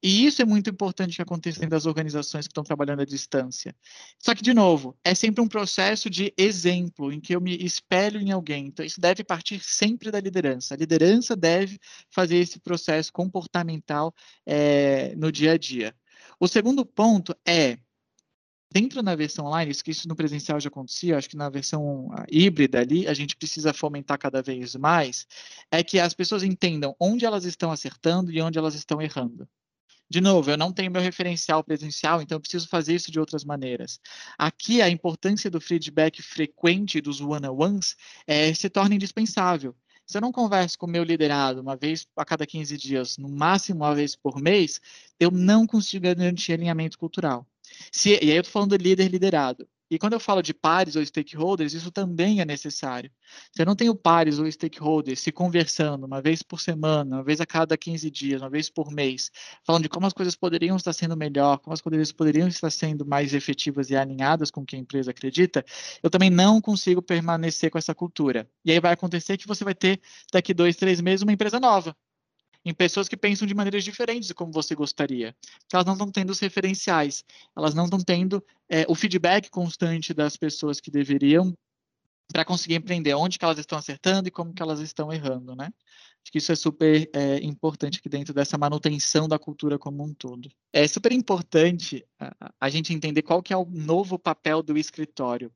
E 0.00 0.24
isso 0.24 0.40
é 0.40 0.44
muito 0.44 0.70
importante 0.70 1.16
que 1.16 1.20
aconteça 1.20 1.58
dentro 1.58 1.72
das 1.72 1.84
organizações 1.84 2.46
que 2.46 2.52
estão 2.52 2.62
trabalhando 2.62 3.02
à 3.02 3.04
distância. 3.04 3.74
Só 4.20 4.36
que, 4.36 4.40
de 4.40 4.54
novo, 4.54 4.96
é 5.02 5.12
sempre 5.12 5.42
um 5.42 5.48
processo 5.48 6.08
de 6.08 6.32
exemplo, 6.38 7.12
em 7.12 7.18
que 7.18 7.34
eu 7.34 7.40
me 7.40 7.56
espelho 7.56 8.20
em 8.20 8.30
alguém. 8.30 8.66
Então, 8.68 8.86
isso 8.86 9.00
deve 9.00 9.24
partir 9.24 9.60
sempre 9.64 10.12
da 10.12 10.20
liderança. 10.20 10.74
A 10.74 10.76
liderança 10.76 11.34
deve 11.34 11.76
fazer 12.08 12.36
esse 12.36 12.60
processo 12.60 13.12
comportamental 13.12 14.14
é, 14.46 15.12
no 15.16 15.32
dia 15.32 15.54
a 15.54 15.58
dia. 15.58 15.92
O 16.38 16.46
segundo 16.46 16.86
ponto 16.86 17.34
é 17.44 17.78
dentro 18.72 19.02
da 19.02 19.16
versão 19.16 19.46
online, 19.46 19.70
isso 19.70 19.84
que 19.84 19.90
isso 19.90 20.08
no 20.08 20.14
presencial 20.14 20.60
já 20.60 20.68
acontecia, 20.68 21.18
acho 21.18 21.28
que 21.28 21.36
na 21.36 21.48
versão 21.48 22.08
híbrida 22.30 22.80
ali, 22.80 23.06
a 23.08 23.14
gente 23.14 23.36
precisa 23.36 23.72
fomentar 23.72 24.18
cada 24.18 24.40
vez 24.42 24.76
mais, 24.76 25.26
é 25.70 25.82
que 25.82 25.98
as 25.98 26.14
pessoas 26.14 26.42
entendam 26.42 26.94
onde 27.00 27.24
elas 27.26 27.44
estão 27.44 27.72
acertando 27.72 28.30
e 28.30 28.40
onde 28.40 28.58
elas 28.58 28.74
estão 28.74 29.02
errando. 29.02 29.48
De 30.08 30.20
novo, 30.20 30.50
eu 30.50 30.56
não 30.56 30.72
tenho 30.72 30.90
meu 30.90 31.00
referencial 31.00 31.62
presencial, 31.62 32.20
então 32.20 32.36
eu 32.36 32.40
preciso 32.40 32.66
fazer 32.66 32.94
isso 32.96 33.12
de 33.12 33.20
outras 33.20 33.44
maneiras. 33.44 34.00
Aqui, 34.36 34.82
a 34.82 34.88
importância 34.90 35.48
do 35.48 35.60
feedback 35.60 36.20
frequente 36.20 37.00
dos 37.00 37.20
one-on-ones 37.20 37.94
é, 38.26 38.52
se 38.52 38.68
torna 38.68 38.96
indispensável. 38.96 39.74
se 40.04 40.18
eu 40.18 40.20
não 40.20 40.32
converso 40.32 40.76
com 40.76 40.86
o 40.86 40.90
meu 40.90 41.04
liderado 41.04 41.60
uma 41.60 41.76
vez 41.76 42.06
a 42.16 42.24
cada 42.24 42.44
15 42.44 42.76
dias, 42.76 43.16
no 43.18 43.28
máximo 43.28 43.84
uma 43.84 43.94
vez 43.94 44.16
por 44.16 44.40
mês, 44.40 44.80
eu 45.20 45.30
não 45.30 45.64
consigo 45.64 46.02
garantir 46.02 46.54
alinhamento 46.54 46.98
cultural. 46.98 47.46
Se, 47.92 48.10
e 48.10 48.30
aí 48.30 48.36
eu 48.36 48.40
estou 48.40 48.52
falando 48.52 48.76
de 48.76 48.84
líder 48.84 49.08
liderado. 49.08 49.66
E 49.90 49.98
quando 49.98 50.12
eu 50.12 50.20
falo 50.20 50.40
de 50.40 50.54
pares 50.54 50.94
ou 50.94 51.04
stakeholders, 51.04 51.74
isso 51.74 51.90
também 51.90 52.40
é 52.40 52.44
necessário. 52.44 53.10
Se 53.52 53.60
eu 53.60 53.66
não 53.66 53.74
tenho 53.74 53.92
pares 53.92 54.38
ou 54.38 54.50
stakeholders 54.50 55.18
se 55.18 55.32
conversando 55.32 56.06
uma 56.06 56.22
vez 56.22 56.44
por 56.44 56.60
semana, 56.60 57.16
uma 57.16 57.24
vez 57.24 57.40
a 57.40 57.46
cada 57.46 57.76
15 57.76 58.08
dias, 58.08 58.40
uma 58.40 58.48
vez 58.48 58.70
por 58.70 58.92
mês, 58.92 59.32
falando 59.66 59.82
de 59.82 59.88
como 59.88 60.06
as 60.06 60.12
coisas 60.12 60.36
poderiam 60.36 60.76
estar 60.76 60.92
sendo 60.92 61.16
melhor, 61.16 61.58
como 61.58 61.74
as 61.74 61.80
coisas 61.80 62.12
poderiam 62.12 62.46
estar 62.46 62.70
sendo 62.70 63.04
mais 63.04 63.34
efetivas 63.34 63.90
e 63.90 63.96
alinhadas 63.96 64.48
com 64.48 64.60
o 64.60 64.64
que 64.64 64.76
a 64.76 64.78
empresa 64.78 65.10
acredita, 65.10 65.64
eu 66.00 66.08
também 66.08 66.30
não 66.30 66.60
consigo 66.60 67.02
permanecer 67.02 67.68
com 67.68 67.78
essa 67.78 67.94
cultura. 67.94 68.48
E 68.64 68.70
aí 68.70 68.78
vai 68.78 68.92
acontecer 68.92 69.36
que 69.36 69.48
você 69.48 69.64
vai 69.64 69.74
ter, 69.74 70.00
daqui 70.32 70.54
dois, 70.54 70.76
três 70.76 71.00
meses, 71.00 71.22
uma 71.22 71.32
empresa 71.32 71.58
nova 71.58 71.96
em 72.64 72.74
pessoas 72.74 73.08
que 73.08 73.16
pensam 73.16 73.46
de 73.46 73.54
maneiras 73.54 73.84
diferentes 73.84 74.28
de 74.28 74.34
como 74.34 74.52
você 74.52 74.74
gostaria. 74.74 75.34
Elas 75.72 75.86
não 75.86 75.94
estão 75.94 76.10
tendo 76.10 76.30
os 76.30 76.38
referenciais, 76.38 77.24
elas 77.56 77.74
não 77.74 77.84
estão 77.84 78.00
tendo 78.00 78.44
é, 78.68 78.84
o 78.88 78.94
feedback 78.94 79.48
constante 79.50 80.12
das 80.12 80.36
pessoas 80.36 80.80
que 80.80 80.90
deveriam 80.90 81.54
para 82.32 82.44
conseguir 82.44 82.76
empreender 82.76 83.14
onde 83.14 83.38
que 83.38 83.44
elas 83.44 83.58
estão 83.58 83.78
acertando 83.78 84.28
e 84.28 84.30
como 84.30 84.54
que 84.54 84.62
elas 84.62 84.80
estão 84.80 85.12
errando, 85.12 85.56
né? 85.56 85.72
Acho 86.22 86.30
que 86.30 86.38
isso 86.38 86.52
é 86.52 86.54
super 86.54 87.10
é, 87.12 87.38
importante 87.38 87.98
aqui 87.98 88.08
dentro 88.08 88.32
dessa 88.32 88.56
manutenção 88.56 89.26
da 89.26 89.38
cultura 89.38 89.78
como 89.78 90.04
um 90.04 90.14
todo. 90.14 90.50
É 90.72 90.86
super 90.86 91.12
importante 91.12 92.06
a, 92.18 92.52
a 92.60 92.68
gente 92.68 92.92
entender 92.92 93.22
qual 93.22 93.42
que 93.42 93.52
é 93.52 93.56
o 93.56 93.64
novo 93.64 94.18
papel 94.18 94.62
do 94.62 94.78
escritório. 94.78 95.52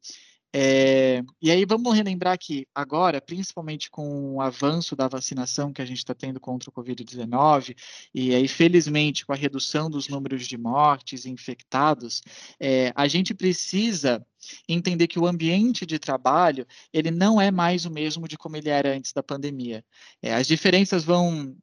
É, 0.57 1.21
e 1.43 1.51
aí 1.51 1.65
vamos 1.65 1.93
relembrar 1.93 2.39
que 2.39 2.65
agora, 2.73 3.21
principalmente 3.21 3.91
com 3.91 4.37
o 4.37 4.41
avanço 4.41 4.95
da 4.95 5.09
vacinação 5.09 5.73
que 5.73 5.83
a 5.83 5.85
gente 5.85 5.99
está 5.99 6.15
tendo 6.15 6.39
contra 6.39 6.71
o 6.71 6.73
Covid-19, 6.73 7.77
e 8.15 8.33
aí 8.33 8.47
felizmente 8.47 9.27
com 9.27 9.33
a 9.33 9.37
redução 9.37 9.91
dos 9.91 10.07
números 10.07 10.47
de 10.47 10.57
mortes 10.57 11.25
e 11.25 11.31
infectados, 11.31 12.23
é, 12.61 12.93
a 12.95 13.09
gente 13.09 13.35
precisa 13.35 14.25
entender 14.69 15.09
que 15.09 15.19
o 15.19 15.27
ambiente 15.27 15.85
de 15.85 15.99
trabalho 15.99 16.65
ele 16.93 17.11
não 17.11 17.41
é 17.41 17.51
mais 17.51 17.85
o 17.85 17.91
mesmo 17.91 18.29
de 18.29 18.39
como 18.39 18.57
ele 18.57 18.69
era 18.69 18.95
antes 18.95 19.13
da 19.13 19.25
pandemia. 19.25 19.85
É, 20.23 20.35
as 20.35 20.47
diferenças 20.47 21.03
vão 21.03 21.57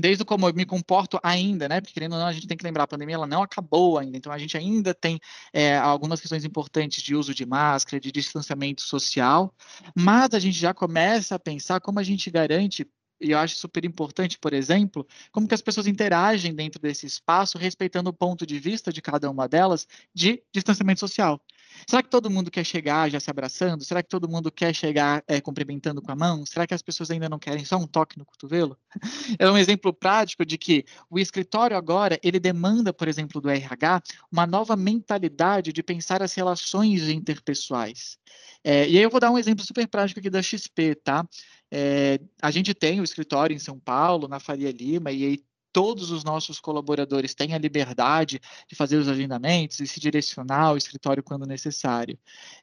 desde 0.00 0.24
como 0.24 0.48
eu 0.48 0.54
me 0.54 0.64
comporto 0.64 1.18
ainda, 1.22 1.68
né? 1.68 1.80
Porque 1.80 1.94
querendo 1.94 2.12
ou 2.12 2.18
não, 2.18 2.26
a 2.26 2.32
gente 2.32 2.46
tem 2.46 2.56
que 2.56 2.64
lembrar, 2.64 2.84
a 2.84 2.88
pandemia 2.88 3.16
ela 3.16 3.26
não 3.26 3.42
acabou 3.42 3.98
ainda, 3.98 4.16
então 4.16 4.32
a 4.32 4.38
gente 4.38 4.56
ainda 4.56 4.94
tem 4.94 5.18
é, 5.52 5.76
algumas 5.76 6.20
questões 6.20 6.44
importantes 6.44 7.02
de 7.02 7.14
uso 7.14 7.34
de 7.34 7.44
máscara, 7.44 8.00
de 8.00 8.12
distanciamento 8.12 8.82
social, 8.82 9.54
mas 9.96 10.32
a 10.34 10.38
gente 10.38 10.58
já 10.58 10.72
começa 10.72 11.34
a 11.34 11.38
pensar 11.38 11.80
como 11.80 11.98
a 11.98 12.02
gente 12.02 12.30
garante 12.30 12.86
e 13.20 13.32
eu 13.32 13.38
acho 13.38 13.56
super 13.56 13.84
importante, 13.84 14.38
por 14.38 14.52
exemplo, 14.52 15.06
como 15.32 15.48
que 15.48 15.54
as 15.54 15.60
pessoas 15.60 15.86
interagem 15.86 16.54
dentro 16.54 16.80
desse 16.80 17.04
espaço, 17.04 17.58
respeitando 17.58 18.10
o 18.10 18.12
ponto 18.12 18.46
de 18.46 18.58
vista 18.60 18.92
de 18.92 19.02
cada 19.02 19.28
uma 19.28 19.48
delas 19.48 19.88
de 20.14 20.42
distanciamento 20.52 21.00
social. 21.00 21.40
Será 21.88 22.02
que 22.02 22.10
todo 22.10 22.30
mundo 22.30 22.50
quer 22.50 22.64
chegar 22.64 23.10
já 23.10 23.18
se 23.18 23.30
abraçando? 23.30 23.84
Será 23.84 24.02
que 24.02 24.08
todo 24.08 24.28
mundo 24.28 24.50
quer 24.50 24.74
chegar 24.74 25.22
é, 25.26 25.40
cumprimentando 25.40 26.02
com 26.02 26.10
a 26.12 26.16
mão? 26.16 26.44
Será 26.44 26.66
que 26.66 26.74
as 26.74 26.82
pessoas 26.82 27.10
ainda 27.10 27.28
não 27.28 27.38
querem 27.38 27.64
só 27.64 27.76
um 27.76 27.86
toque 27.86 28.18
no 28.18 28.24
cotovelo? 28.24 28.76
É 29.38 29.48
um 29.50 29.58
exemplo 29.58 29.92
prático 29.92 30.44
de 30.44 30.56
que 30.56 30.84
o 31.10 31.18
escritório 31.18 31.76
agora, 31.76 32.18
ele 32.22 32.40
demanda, 32.40 32.92
por 32.92 33.08
exemplo, 33.08 33.40
do 33.40 33.48
RH, 33.48 34.02
uma 34.32 34.46
nova 34.46 34.74
mentalidade 34.74 35.72
de 35.72 35.82
pensar 35.82 36.22
as 36.22 36.34
relações 36.34 37.08
interpessoais. 37.08 38.18
É, 38.64 38.88
e 38.88 38.96
aí 38.96 39.02
eu 39.02 39.10
vou 39.10 39.20
dar 39.20 39.30
um 39.30 39.38
exemplo 39.38 39.64
super 39.64 39.86
prático 39.86 40.20
aqui 40.20 40.30
da 40.30 40.42
XP, 40.42 40.94
tá? 40.96 41.26
É, 41.70 42.18
a 42.40 42.50
gente 42.50 42.74
tem 42.74 43.00
o 43.00 43.04
escritório 43.04 43.54
em 43.54 43.58
São 43.58 43.78
Paulo, 43.78 44.26
na 44.26 44.40
Faria 44.40 44.72
Lima, 44.72 45.12
e 45.12 45.24
aí 45.24 45.44
todos 45.78 46.10
os 46.10 46.24
nossos 46.24 46.58
colaboradores 46.58 47.36
têm 47.36 47.54
a 47.54 47.58
liberdade 47.58 48.40
de 48.66 48.74
fazer 48.74 48.96
os 48.96 49.06
agendamentos 49.06 49.78
e 49.78 49.86
se 49.86 50.00
direcionar 50.00 50.62
ao 50.62 50.76
escritório 50.76 51.22
quando 51.22 51.46
necessário. 51.46 52.18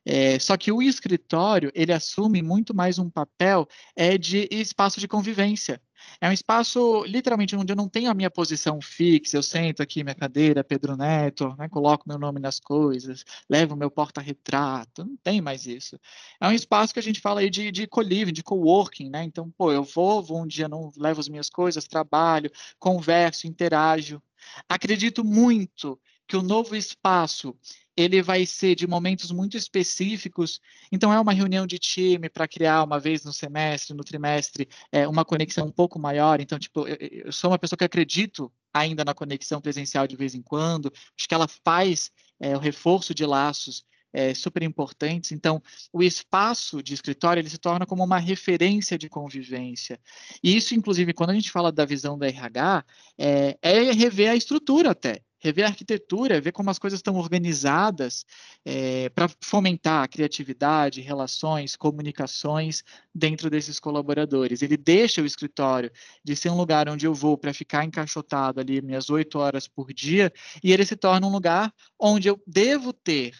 É, 0.05 0.37
só 0.37 0.57
que 0.57 0.69
o 0.69 0.81
escritório, 0.81 1.71
ele 1.73 1.93
assume 1.93 2.41
muito 2.41 2.75
mais 2.75 2.99
um 2.99 3.09
papel 3.09 3.69
é, 3.95 4.17
de 4.17 4.49
espaço 4.51 4.99
de 4.99 5.07
convivência. 5.07 5.81
É 6.19 6.29
um 6.29 6.31
espaço, 6.31 7.03
literalmente, 7.05 7.55
onde 7.55 7.71
eu 7.71 7.75
não 7.75 7.89
tenho 7.89 8.09
a 8.09 8.13
minha 8.13 8.29
posição 8.31 8.81
fixa, 8.81 9.37
eu 9.37 9.43
sento 9.43 9.81
aqui 9.81 10.03
minha 10.03 10.15
cadeira, 10.15 10.63
Pedro 10.63 10.95
Neto, 10.95 11.55
né, 11.57 11.67
coloco 11.69 12.07
meu 12.07 12.17
nome 12.17 12.39
nas 12.39 12.59
coisas, 12.59 13.23
levo 13.49 13.75
meu 13.75 13.91
porta-retrato, 13.91 15.03
não 15.03 15.17
tem 15.17 15.41
mais 15.41 15.65
isso. 15.65 15.99
É 16.39 16.47
um 16.47 16.51
espaço 16.51 16.93
que 16.93 16.99
a 16.99 17.03
gente 17.03 17.19
fala 17.19 17.41
aí 17.41 17.49
de, 17.49 17.71
de 17.71 17.87
co-living, 17.87 18.33
de 18.33 18.43
co-working, 18.43 19.09
né? 19.09 19.23
Então, 19.23 19.51
pô, 19.57 19.71
eu 19.71 19.83
vou, 19.83 20.21
vou 20.21 20.41
um 20.41 20.47
dia, 20.47 20.67
não 20.67 20.91
levo 20.97 21.19
as 21.19 21.29
minhas 21.29 21.49
coisas, 21.49 21.85
trabalho, 21.87 22.51
converso, 22.79 23.47
interajo. 23.47 24.21
Acredito 24.69 25.23
muito 25.23 25.99
que 26.27 26.35
o 26.35 26.41
novo 26.41 26.75
espaço 26.75 27.55
ele 27.97 28.21
vai 28.21 28.45
ser 28.45 28.75
de 28.75 28.85
momentos 28.85 29.31
muito 29.31 29.55
específicos. 29.55 30.59
Então, 30.91 31.13
é 31.13 31.19
uma 31.19 31.31
reunião 31.31 31.65
de 31.65 31.79
time 31.79 32.29
para 32.29 32.47
criar 32.47 32.83
uma 32.83 32.99
vez 32.99 33.23
no 33.23 33.31
semestre, 33.31 33.95
no 33.95 34.03
trimestre, 34.03 34.67
é, 34.91 35.07
uma 35.07 35.23
conexão 35.23 35.67
um 35.67 35.71
pouco 35.71 35.97
maior. 35.97 36.41
Então, 36.41 36.59
tipo, 36.59 36.87
eu, 36.87 36.97
eu, 37.25 37.31
sou 37.31 37.51
uma 37.51 37.59
pessoa 37.59 37.77
que 37.77 37.85
acredito 37.85 38.51
ainda 38.73 39.05
na 39.05 39.13
conexão 39.13 39.61
presencial 39.61 40.05
de 40.07 40.17
vez 40.17 40.35
em 40.35 40.41
quando. 40.41 40.91
Acho 41.17 41.27
que 41.27 41.33
ela 41.33 41.47
faz 41.47 42.11
é, 42.39 42.55
o 42.55 42.59
reforço 42.59 43.13
de 43.13 43.25
laços 43.25 43.85
é, 44.11 44.33
super 44.33 44.63
importantes. 44.63 45.31
Então, 45.31 45.61
o 45.93 46.03
espaço 46.03 46.83
de 46.83 46.93
escritório 46.93 47.39
ele 47.39 47.49
se 47.49 47.57
torna 47.57 47.85
como 47.85 48.03
uma 48.03 48.19
referência 48.19 48.97
de 48.97 49.07
convivência. 49.07 49.99
E 50.43 50.55
isso, 50.55 50.75
inclusive, 50.75 51.13
quando 51.13 51.29
a 51.29 51.33
gente 51.33 51.51
fala 51.51 51.71
da 51.71 51.85
visão 51.85 52.17
da 52.17 52.27
RH, 52.27 52.83
é, 53.17 53.57
é 53.61 53.91
rever 53.93 54.31
a 54.31 54.35
estrutura 54.35 54.91
até 54.91 55.21
rever 55.45 55.65
a 55.65 55.67
arquitetura, 55.67 56.41
ver 56.41 56.51
como 56.51 56.71
as 56.71 56.79
coisas 56.79 56.97
estão 56.97 57.15
organizadas 57.15 58.25
é, 58.65 59.09
para 59.09 59.29
fomentar 59.39 60.03
a 60.03 60.07
criatividade, 60.07 61.01
relações, 61.01 61.75
comunicações 61.75 62.83
dentro 63.13 63.47
desses 63.47 63.79
colaboradores. 63.79 64.63
Ele 64.63 64.75
deixa 64.75 65.21
o 65.21 65.25
escritório 65.25 65.91
de 66.23 66.35
ser 66.35 66.49
um 66.49 66.57
lugar 66.57 66.89
onde 66.89 67.05
eu 67.05 67.13
vou 67.13 67.37
para 67.37 67.53
ficar 67.53 67.85
encaixotado 67.85 68.59
ali 68.59 68.81
minhas 68.81 69.09
oito 69.11 69.37
horas 69.37 69.67
por 69.67 69.93
dia, 69.93 70.33
e 70.63 70.71
ele 70.73 70.83
se 70.83 70.95
torna 70.95 71.27
um 71.27 71.31
lugar 71.31 71.71
onde 71.99 72.27
eu 72.27 72.41
devo 72.47 72.91
ter 72.91 73.35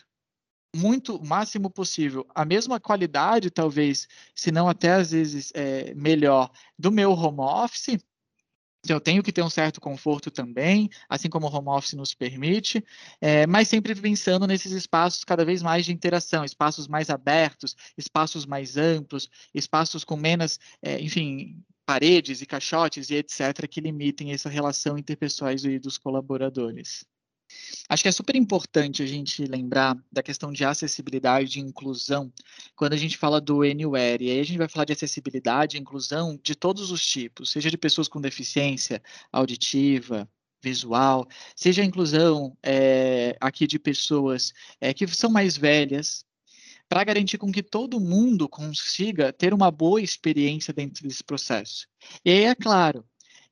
muito 0.76 1.24
máximo 1.26 1.72
possível 1.72 2.28
a 2.36 2.46
mesma 2.46 2.80
qualidade, 2.80 3.50
talvez, 3.50 4.08
se 4.36 4.52
não 4.52 4.68
até 4.68 4.92
às 4.92 5.12
vezes 5.12 5.52
é, 5.56 5.94
melhor, 5.96 6.52
do 6.78 6.92
meu 6.92 7.12
home 7.14 7.40
office, 7.40 7.98
então, 8.86 8.96
eu 8.96 9.02
tenho 9.02 9.24
que 9.24 9.32
ter 9.32 9.42
um 9.44 9.50
certo 9.50 9.82
conforto 9.82 10.32
também, 10.32 10.90
assim 11.10 11.30
como 11.30 11.48
o 11.48 11.54
home 11.54 11.70
office 11.70 11.94
nos 11.94 12.14
permite, 12.14 12.84
é, 13.20 13.46
mas 13.48 13.68
sempre 13.68 13.94
pensando 13.96 14.48
nesses 14.48 14.72
espaços 14.72 15.24
cada 15.24 15.44
vez 15.44 15.62
mais 15.62 15.86
de 15.86 15.92
interação, 15.92 16.46
espaços 16.46 16.88
mais 16.88 17.10
abertos, 17.10 17.76
espaços 17.98 18.46
mais 18.46 18.78
amplos, 18.78 19.30
espaços 19.54 20.04
com 20.04 20.16
menos, 20.16 20.60
é, 20.82 21.00
enfim, 21.02 21.62
paredes 21.86 22.42
e 22.42 22.46
caixotes 22.46 23.10
e 23.10 23.16
etc., 23.16 23.68
que 23.70 23.82
limitem 23.82 24.32
essa 24.32 24.50
relação 24.50 24.98
interpessoais 24.98 25.64
dos 25.82 25.98
colaboradores. 25.98 27.06
Acho 27.88 28.04
que 28.04 28.10
é 28.10 28.12
super 28.12 28.36
importante 28.36 29.04
a 29.04 29.06
gente 29.06 29.46
lembrar 29.46 29.98
da 30.12 30.24
questão 30.24 30.52
de 30.52 30.66
acessibilidade 30.66 31.60
e 31.60 31.62
inclusão 31.62 32.32
quando 32.76 32.94
a 32.94 32.98
gente 32.98 33.18
fala 33.18 33.40
do 33.40 33.62
Anywhere. 33.62 34.26
E 34.26 34.32
aí 34.32 34.40
a 34.40 34.44
gente 34.44 34.58
vai 34.58 34.68
falar 34.68 34.86
de 34.86 34.94
acessibilidade 34.94 35.78
e 35.78 35.80
inclusão 35.80 36.40
de 36.42 36.56
todos 36.56 36.92
os 36.92 37.06
tipos, 37.06 37.52
seja 37.52 37.70
de 37.70 37.78
pessoas 37.78 38.08
com 38.08 38.20
deficiência 38.20 39.02
auditiva, 39.32 40.28
visual, 40.64 41.28
seja 41.56 41.84
a 41.84 41.86
inclusão 41.86 42.58
é, 42.64 43.38
aqui 43.40 43.68
de 43.68 43.78
pessoas 43.78 44.52
é, 44.82 44.94
que 44.94 45.06
são 45.08 45.30
mais 45.30 45.56
velhas, 45.56 46.26
para 46.88 47.04
garantir 47.04 47.38
com 47.38 47.52
que 47.52 47.64
todo 47.64 48.00
mundo 48.00 48.48
consiga 48.48 49.34
ter 49.34 49.54
uma 49.54 49.72
boa 49.72 50.02
experiência 50.02 50.74
dentro 50.74 51.08
desse 51.08 51.24
processo. 51.24 51.88
E 52.24 52.30
aí, 52.30 52.44
é 52.46 52.56
claro, 52.56 53.04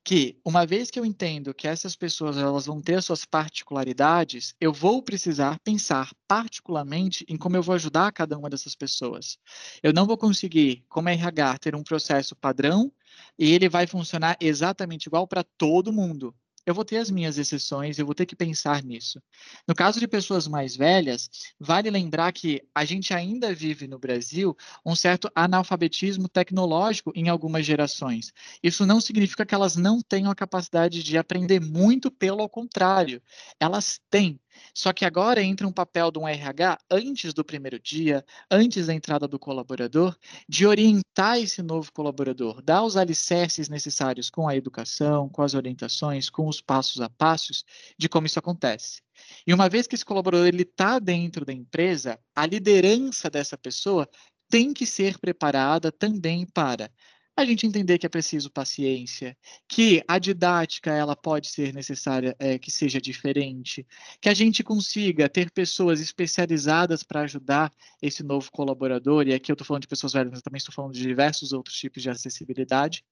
que 0.04 0.38
uma 0.44 0.66
vez 0.66 0.90
que 0.90 1.00
eu 1.00 1.04
entendo 1.04 1.54
que 1.54 1.66
essas 1.66 1.96
pessoas 1.96 2.36
elas 2.36 2.66
vão 2.66 2.80
ter 2.80 3.02
suas 3.02 3.24
particularidades, 3.24 4.54
eu 4.60 4.70
vou 4.72 5.02
precisar 5.02 5.58
pensar 5.60 6.12
particularmente 6.28 7.24
em 7.26 7.38
como 7.38 7.56
eu 7.56 7.62
vou 7.62 7.74
ajudar 7.74 8.12
cada 8.12 8.36
uma 8.36 8.50
dessas 8.50 8.76
pessoas. 8.76 9.38
Eu 9.82 9.94
não 9.94 10.06
vou 10.06 10.18
conseguir, 10.18 10.84
como 10.88 11.08
RH, 11.08 11.58
ter 11.58 11.74
um 11.74 11.82
processo 11.82 12.36
padrão 12.36 12.92
e 13.38 13.52
ele 13.52 13.68
vai 13.68 13.86
funcionar 13.86 14.36
exatamente 14.40 15.06
igual 15.06 15.26
para 15.26 15.42
todo 15.42 15.92
mundo 15.92 16.34
eu 16.66 16.74
vou 16.74 16.84
ter 16.84 16.96
as 16.98 17.10
minhas 17.10 17.38
exceções, 17.38 17.98
eu 17.98 18.06
vou 18.06 18.14
ter 18.14 18.26
que 18.26 18.36
pensar 18.36 18.82
nisso. 18.82 19.20
No 19.66 19.74
caso 19.74 20.00
de 20.00 20.08
pessoas 20.08 20.46
mais 20.48 20.76
velhas, 20.76 21.28
vale 21.58 21.90
lembrar 21.90 22.32
que 22.32 22.62
a 22.74 22.84
gente 22.84 23.12
ainda 23.12 23.54
vive 23.54 23.86
no 23.86 23.98
Brasil 23.98 24.56
um 24.84 24.94
certo 24.96 25.30
analfabetismo 25.34 26.28
tecnológico 26.28 27.12
em 27.14 27.28
algumas 27.28 27.64
gerações. 27.66 28.32
Isso 28.62 28.86
não 28.86 29.00
significa 29.00 29.44
que 29.46 29.54
elas 29.54 29.76
não 29.76 30.00
tenham 30.00 30.30
a 30.30 30.34
capacidade 30.34 31.02
de 31.02 31.18
aprender 31.18 31.60
muito, 31.60 32.10
pelo 32.10 32.48
contrário, 32.48 33.22
elas 33.60 34.00
têm. 34.10 34.40
Só 34.74 34.92
que 34.92 35.04
agora 35.04 35.42
entra 35.42 35.66
um 35.66 35.72
papel 35.72 36.10
de 36.10 36.18
um 36.18 36.26
RH 36.26 36.78
antes 36.90 37.32
do 37.32 37.44
primeiro 37.44 37.78
dia, 37.78 38.24
antes 38.50 38.86
da 38.86 38.94
entrada 38.94 39.28
do 39.28 39.38
colaborador, 39.38 40.16
de 40.48 40.66
orientar 40.66 41.38
esse 41.38 41.62
novo 41.62 41.92
colaborador, 41.92 42.62
dar 42.62 42.82
os 42.82 42.96
alicerces 42.96 43.68
necessários 43.68 44.30
com 44.30 44.48
a 44.48 44.56
educação, 44.56 45.28
com 45.28 45.42
as 45.42 45.54
orientações, 45.54 46.28
com 46.30 46.48
os 46.48 46.60
passos 46.60 47.00
a 47.00 47.08
passos 47.08 47.64
de 47.98 48.08
como 48.08 48.26
isso 48.26 48.38
acontece. 48.38 49.02
E 49.46 49.54
uma 49.54 49.68
vez 49.68 49.86
que 49.86 49.94
esse 49.94 50.04
colaborador 50.04 50.46
ele 50.46 50.62
está 50.62 50.98
dentro 50.98 51.44
da 51.44 51.52
empresa, 51.52 52.18
a 52.34 52.46
liderança 52.46 53.30
dessa 53.30 53.56
pessoa 53.56 54.08
tem 54.48 54.72
que 54.72 54.86
ser 54.86 55.18
preparada 55.18 55.90
também 55.90 56.46
para 56.46 56.90
a 57.36 57.44
gente 57.44 57.66
entender 57.66 57.98
que 57.98 58.06
é 58.06 58.08
preciso 58.08 58.50
paciência, 58.50 59.36
que 59.68 60.02
a 60.06 60.18
didática 60.18 60.92
ela 60.92 61.16
pode 61.16 61.48
ser 61.48 61.74
necessária 61.74 62.36
é, 62.38 62.58
que 62.58 62.70
seja 62.70 63.00
diferente, 63.00 63.86
que 64.20 64.28
a 64.28 64.34
gente 64.34 64.62
consiga 64.62 65.28
ter 65.28 65.50
pessoas 65.50 66.00
especializadas 66.00 67.02
para 67.02 67.22
ajudar 67.22 67.72
esse 68.00 68.22
novo 68.22 68.50
colaborador, 68.52 69.26
e 69.26 69.34
aqui 69.34 69.50
eu 69.50 69.54
estou 69.54 69.66
falando 69.66 69.82
de 69.82 69.88
pessoas 69.88 70.12
velhas, 70.12 70.30
mas 70.30 70.42
também 70.42 70.58
estou 70.58 70.74
falando 70.74 70.92
de 70.92 71.02
diversos 71.02 71.52
outros 71.52 71.76
tipos 71.76 72.02
de 72.02 72.10
acessibilidade. 72.10 73.04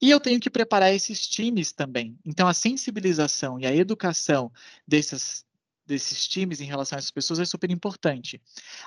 E 0.00 0.10
eu 0.10 0.20
tenho 0.20 0.40
que 0.40 0.50
preparar 0.50 0.92
esses 0.92 1.26
times 1.26 1.72
também. 1.72 2.18
Então, 2.24 2.46
a 2.46 2.54
sensibilização 2.54 3.58
e 3.58 3.66
a 3.66 3.74
educação 3.74 4.52
dessas, 4.86 5.44
desses 5.86 6.28
times 6.28 6.60
em 6.60 6.64
relação 6.64 6.96
a 6.96 6.98
essas 6.98 7.10
pessoas 7.10 7.38
é 7.38 7.44
super 7.44 7.70
importante. 7.70 8.40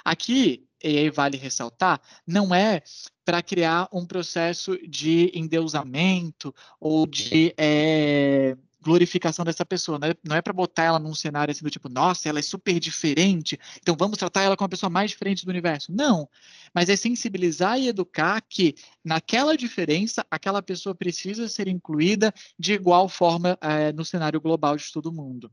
Aqui, 0.05 0.66
e 0.83 0.97
aí 0.97 1.09
vale 1.09 1.37
ressaltar, 1.37 1.99
não 2.25 2.53
é 2.53 2.81
para 3.25 3.41
criar 3.41 3.89
um 3.91 4.05
processo 4.05 4.77
de 4.87 5.31
endeusamento 5.33 6.53
ou 6.79 7.05
de 7.05 7.53
é, 7.57 8.55
glorificação 8.81 9.43
dessa 9.43 9.65
pessoa, 9.65 9.99
né? 9.99 10.13
não 10.23 10.35
é 10.35 10.41
para 10.41 10.53
botar 10.53 10.83
ela 10.83 10.99
num 10.99 11.13
cenário 11.13 11.51
assim 11.51 11.63
do 11.63 11.69
tipo, 11.69 11.89
nossa, 11.89 12.29
ela 12.29 12.39
é 12.39 12.41
super 12.41 12.79
diferente, 12.79 13.59
então 13.81 13.97
vamos 13.99 14.17
tratar 14.17 14.43
ela 14.43 14.55
como 14.55 14.67
a 14.67 14.69
pessoa 14.69 14.89
mais 14.89 15.11
diferente 15.11 15.43
do 15.43 15.49
universo. 15.49 15.91
Não, 15.91 16.29
mas 16.73 16.87
é 16.87 16.95
sensibilizar 16.95 17.77
e 17.77 17.89
educar 17.89 18.41
que 18.47 18.75
naquela 19.03 19.57
diferença, 19.57 20.25
aquela 20.31 20.61
pessoa 20.61 20.95
precisa 20.95 21.49
ser 21.49 21.67
incluída 21.67 22.33
de 22.57 22.73
igual 22.73 23.09
forma 23.09 23.57
é, 23.59 23.91
no 23.91 24.05
cenário 24.05 24.39
global 24.39 24.77
de 24.77 24.89
todo 24.91 25.11
mundo. 25.11 25.51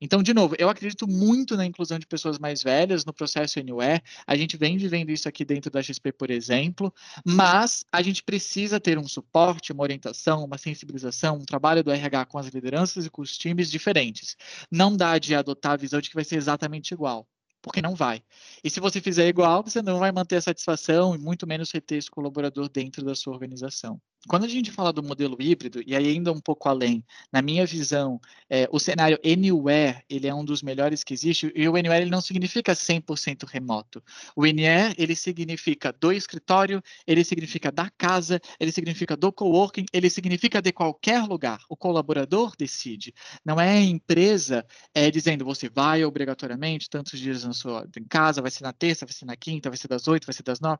Então, 0.00 0.22
de 0.22 0.32
novo, 0.32 0.54
eu 0.58 0.68
acredito 0.68 1.08
muito 1.08 1.56
na 1.56 1.66
inclusão 1.66 1.98
de 1.98 2.06
pessoas 2.06 2.38
mais 2.38 2.62
velhas 2.62 3.04
no 3.04 3.12
processo 3.12 3.58
Anywhere. 3.58 4.02
A 4.26 4.36
gente 4.36 4.56
vem 4.56 4.76
vivendo 4.76 5.10
isso 5.10 5.28
aqui 5.28 5.44
dentro 5.44 5.70
da 5.70 5.82
XP, 5.82 6.12
por 6.12 6.30
exemplo, 6.30 6.92
mas 7.24 7.84
a 7.90 8.00
gente 8.00 8.22
precisa 8.22 8.78
ter 8.78 8.98
um 8.98 9.08
suporte, 9.08 9.72
uma 9.72 9.82
orientação, 9.82 10.44
uma 10.44 10.58
sensibilização, 10.58 11.36
um 11.36 11.44
trabalho 11.44 11.82
do 11.82 11.90
RH 11.90 12.26
com 12.26 12.38
as 12.38 12.46
lideranças 12.46 13.06
e 13.06 13.10
com 13.10 13.22
os 13.22 13.36
times 13.36 13.70
diferentes. 13.70 14.36
Não 14.70 14.96
dá 14.96 15.18
de 15.18 15.34
adotar 15.34 15.72
a 15.72 15.76
visão 15.76 16.00
de 16.00 16.08
que 16.08 16.14
vai 16.14 16.24
ser 16.24 16.36
exatamente 16.36 16.92
igual 16.94 17.26
porque 17.60 17.82
não 17.82 17.94
vai. 17.94 18.22
E 18.62 18.70
se 18.70 18.80
você 18.80 19.00
fizer 19.00 19.28
igual, 19.28 19.62
você 19.62 19.82
não 19.82 19.98
vai 19.98 20.12
manter 20.12 20.36
a 20.36 20.40
satisfação 20.40 21.14
e 21.14 21.18
muito 21.18 21.46
menos 21.46 21.70
reter 21.72 21.98
esse 21.98 22.10
colaborador 22.10 22.68
dentro 22.68 23.04
da 23.04 23.14
sua 23.14 23.32
organização. 23.34 24.00
Quando 24.26 24.44
a 24.44 24.48
gente 24.48 24.72
fala 24.72 24.92
do 24.92 25.02
modelo 25.02 25.36
híbrido, 25.40 25.80
e 25.86 25.94
aí 25.94 26.08
ainda 26.08 26.32
um 26.32 26.40
pouco 26.40 26.68
além, 26.68 27.04
na 27.32 27.40
minha 27.40 27.64
visão, 27.64 28.20
é, 28.50 28.68
o 28.72 28.78
cenário 28.78 29.18
Anywhere, 29.24 30.02
ele 30.10 30.26
é 30.26 30.34
um 30.34 30.44
dos 30.44 30.60
melhores 30.60 31.04
que 31.04 31.14
existe, 31.14 31.52
e 31.54 31.68
o 31.68 31.76
Anywhere 31.76 32.02
ele 32.02 32.10
não 32.10 32.20
significa 32.20 32.74
100% 32.74 33.46
remoto. 33.46 34.02
O 34.34 34.44
Anywhere, 34.44 34.94
ele 34.98 35.14
significa 35.14 35.92
do 35.92 36.12
escritório, 36.12 36.82
ele 37.06 37.22
significa 37.22 37.70
da 37.70 37.88
casa, 37.90 38.40
ele 38.58 38.72
significa 38.72 39.16
do 39.16 39.32
coworking, 39.32 39.86
ele 39.92 40.10
significa 40.10 40.60
de 40.60 40.72
qualquer 40.72 41.22
lugar. 41.22 41.60
O 41.68 41.76
colaborador 41.76 42.54
decide. 42.58 43.14
Não 43.44 43.60
é 43.60 43.78
a 43.78 43.80
empresa 43.80 44.66
é, 44.92 45.10
dizendo, 45.10 45.44
você 45.44 45.68
vai 45.68 46.04
obrigatoriamente 46.04 46.90
tantos 46.90 47.20
dias 47.20 47.44
na 47.44 47.52
sua, 47.52 47.88
em 47.96 48.04
casa, 48.04 48.42
vai 48.42 48.50
ser 48.50 48.64
na 48.64 48.72
terça, 48.72 49.06
vai 49.06 49.12
ser 49.12 49.26
na 49.26 49.36
quinta, 49.36 49.70
vai 49.70 49.78
ser 49.78 49.88
das 49.88 50.08
oito, 50.08 50.26
vai 50.26 50.34
ser 50.34 50.42
das 50.42 50.60
nove 50.60 50.78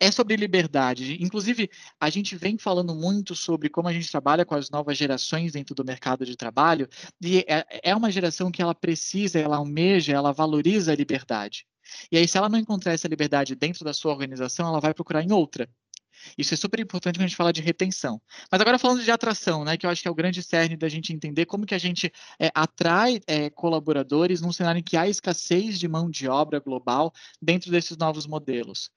é 0.00 0.10
sobre 0.10 0.34
liberdade. 0.34 1.22
Inclusive, 1.22 1.70
a 2.00 2.08
gente 2.08 2.34
vem 2.34 2.56
falando 2.56 2.94
muito 2.94 3.36
sobre 3.36 3.68
como 3.68 3.86
a 3.86 3.92
gente 3.92 4.10
trabalha 4.10 4.46
com 4.46 4.54
as 4.54 4.70
novas 4.70 4.96
gerações 4.96 5.52
dentro 5.52 5.74
do 5.74 5.84
mercado 5.84 6.24
de 6.24 6.36
trabalho, 6.36 6.88
e 7.20 7.44
é, 7.46 7.90
é 7.90 7.94
uma 7.94 8.10
geração 8.10 8.50
que 8.50 8.62
ela 8.62 8.74
precisa, 8.74 9.38
ela 9.38 9.58
almeja, 9.58 10.14
ela 10.14 10.32
valoriza 10.32 10.92
a 10.92 10.96
liberdade. 10.96 11.66
E 12.10 12.16
aí, 12.16 12.26
se 12.26 12.38
ela 12.38 12.48
não 12.48 12.58
encontrar 12.58 12.92
essa 12.92 13.08
liberdade 13.08 13.54
dentro 13.54 13.84
da 13.84 13.92
sua 13.92 14.12
organização, 14.12 14.66
ela 14.66 14.80
vai 14.80 14.94
procurar 14.94 15.22
em 15.22 15.32
outra. 15.32 15.68
Isso 16.36 16.54
é 16.54 16.56
super 16.56 16.78
importante 16.80 17.16
quando 17.16 17.24
a 17.24 17.28
gente 17.28 17.36
fala 17.36 17.52
de 17.52 17.62
retenção. 17.62 18.20
Mas 18.50 18.60
agora 18.60 18.78
falando 18.78 19.02
de 19.02 19.10
atração, 19.10 19.64
né, 19.64 19.76
que 19.76 19.86
eu 19.86 19.90
acho 19.90 20.02
que 20.02 20.08
é 20.08 20.10
o 20.10 20.14
grande 20.14 20.42
cerne 20.42 20.76
da 20.76 20.88
gente 20.88 21.12
entender 21.12 21.46
como 21.46 21.66
que 21.66 21.74
a 21.74 21.78
gente 21.78 22.12
é, 22.38 22.50
atrai 22.54 23.20
é, 23.26 23.48
colaboradores 23.50 24.40
num 24.40 24.52
cenário 24.52 24.80
em 24.80 24.82
que 24.82 24.96
há 24.96 25.08
escassez 25.08 25.78
de 25.78 25.88
mão 25.88 26.10
de 26.10 26.28
obra 26.28 26.58
global 26.60 27.12
dentro 27.40 27.70
desses 27.70 27.96
novos 27.96 28.26
modelos 28.26 28.90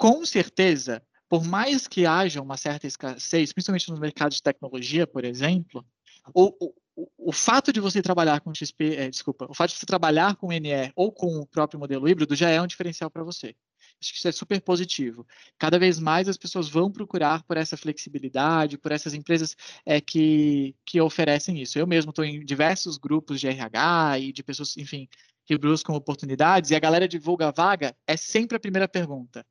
com 0.00 0.24
certeza, 0.24 1.02
por 1.28 1.44
mais 1.44 1.86
que 1.86 2.06
haja 2.06 2.40
uma 2.40 2.56
certa 2.56 2.86
escassez, 2.86 3.52
principalmente 3.52 3.90
nos 3.90 4.00
mercados 4.00 4.38
de 4.38 4.42
tecnologia, 4.42 5.06
por 5.06 5.26
exemplo, 5.26 5.84
o, 6.32 6.72
o, 6.96 7.08
o 7.18 7.32
fato 7.32 7.70
de 7.70 7.80
você 7.80 8.00
trabalhar 8.00 8.40
com 8.40 8.54
XP, 8.54 8.96
é, 8.96 9.10
desculpa, 9.10 9.46
o 9.46 9.52
fato 9.52 9.72
de 9.72 9.76
você 9.76 9.84
trabalhar 9.84 10.36
com 10.36 10.50
NE 10.50 10.90
ou 10.96 11.12
com 11.12 11.26
o 11.36 11.46
próprio 11.46 11.78
modelo 11.78 12.08
híbrido 12.08 12.34
já 12.34 12.48
é 12.48 12.62
um 12.62 12.66
diferencial 12.66 13.10
para 13.10 13.22
você. 13.22 13.54
Acho 14.00 14.12
que 14.12 14.18
isso 14.18 14.28
é 14.28 14.32
super 14.32 14.58
positivo. 14.62 15.26
Cada 15.58 15.78
vez 15.78 15.98
mais 15.98 16.30
as 16.30 16.38
pessoas 16.38 16.66
vão 16.66 16.90
procurar 16.90 17.42
por 17.42 17.58
essa 17.58 17.76
flexibilidade, 17.76 18.78
por 18.78 18.92
essas 18.92 19.12
empresas 19.12 19.54
é, 19.84 20.00
que, 20.00 20.74
que 20.86 20.98
oferecem 20.98 21.60
isso. 21.60 21.78
Eu 21.78 21.86
mesmo 21.86 22.08
estou 22.08 22.24
em 22.24 22.42
diversos 22.42 22.96
grupos 22.96 23.38
de 23.38 23.48
RH 23.48 24.18
e 24.20 24.32
de 24.32 24.42
pessoas, 24.42 24.74
enfim, 24.78 25.06
que 25.50 25.58
buscam 25.58 25.94
oportunidades, 25.94 26.70
e 26.70 26.76
a 26.76 26.78
galera 26.78 27.08
divulga 27.08 27.48
a 27.48 27.50
vaga, 27.50 27.92
é 28.06 28.16
sempre 28.16 28.56
a 28.56 28.60
primeira 28.60 28.86
pergunta. 28.86 29.44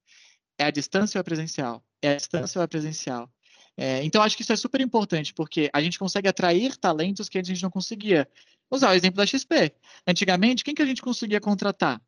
É 0.59 0.65
a 0.65 0.71
distância 0.71 1.17
ou 1.17 1.21
é 1.21 1.23
presencial? 1.23 1.81
É 2.01 2.11
a 2.11 2.15
distância 2.17 2.59
ou 2.59 2.63
é 2.63 2.67
presencial? 2.67 3.31
É, 3.77 4.03
então, 4.03 4.21
acho 4.21 4.35
que 4.35 4.43
isso 4.43 4.51
é 4.51 4.57
super 4.57 4.81
importante, 4.81 5.33
porque 5.33 5.69
a 5.71 5.81
gente 5.81 5.97
consegue 5.97 6.27
atrair 6.27 6.75
talentos 6.75 7.29
que 7.29 7.37
a 7.37 7.43
gente 7.43 7.63
não 7.63 7.71
conseguia. 7.71 8.29
Vou 8.69 8.75
usar 8.75 8.89
o 8.89 8.93
exemplo 8.93 9.15
da 9.15 9.25
XP. 9.25 9.73
Antigamente, 10.05 10.65
quem 10.65 10.75
que 10.75 10.81
a 10.81 10.85
gente 10.85 11.01
conseguia 11.01 11.39
contratar? 11.39 12.01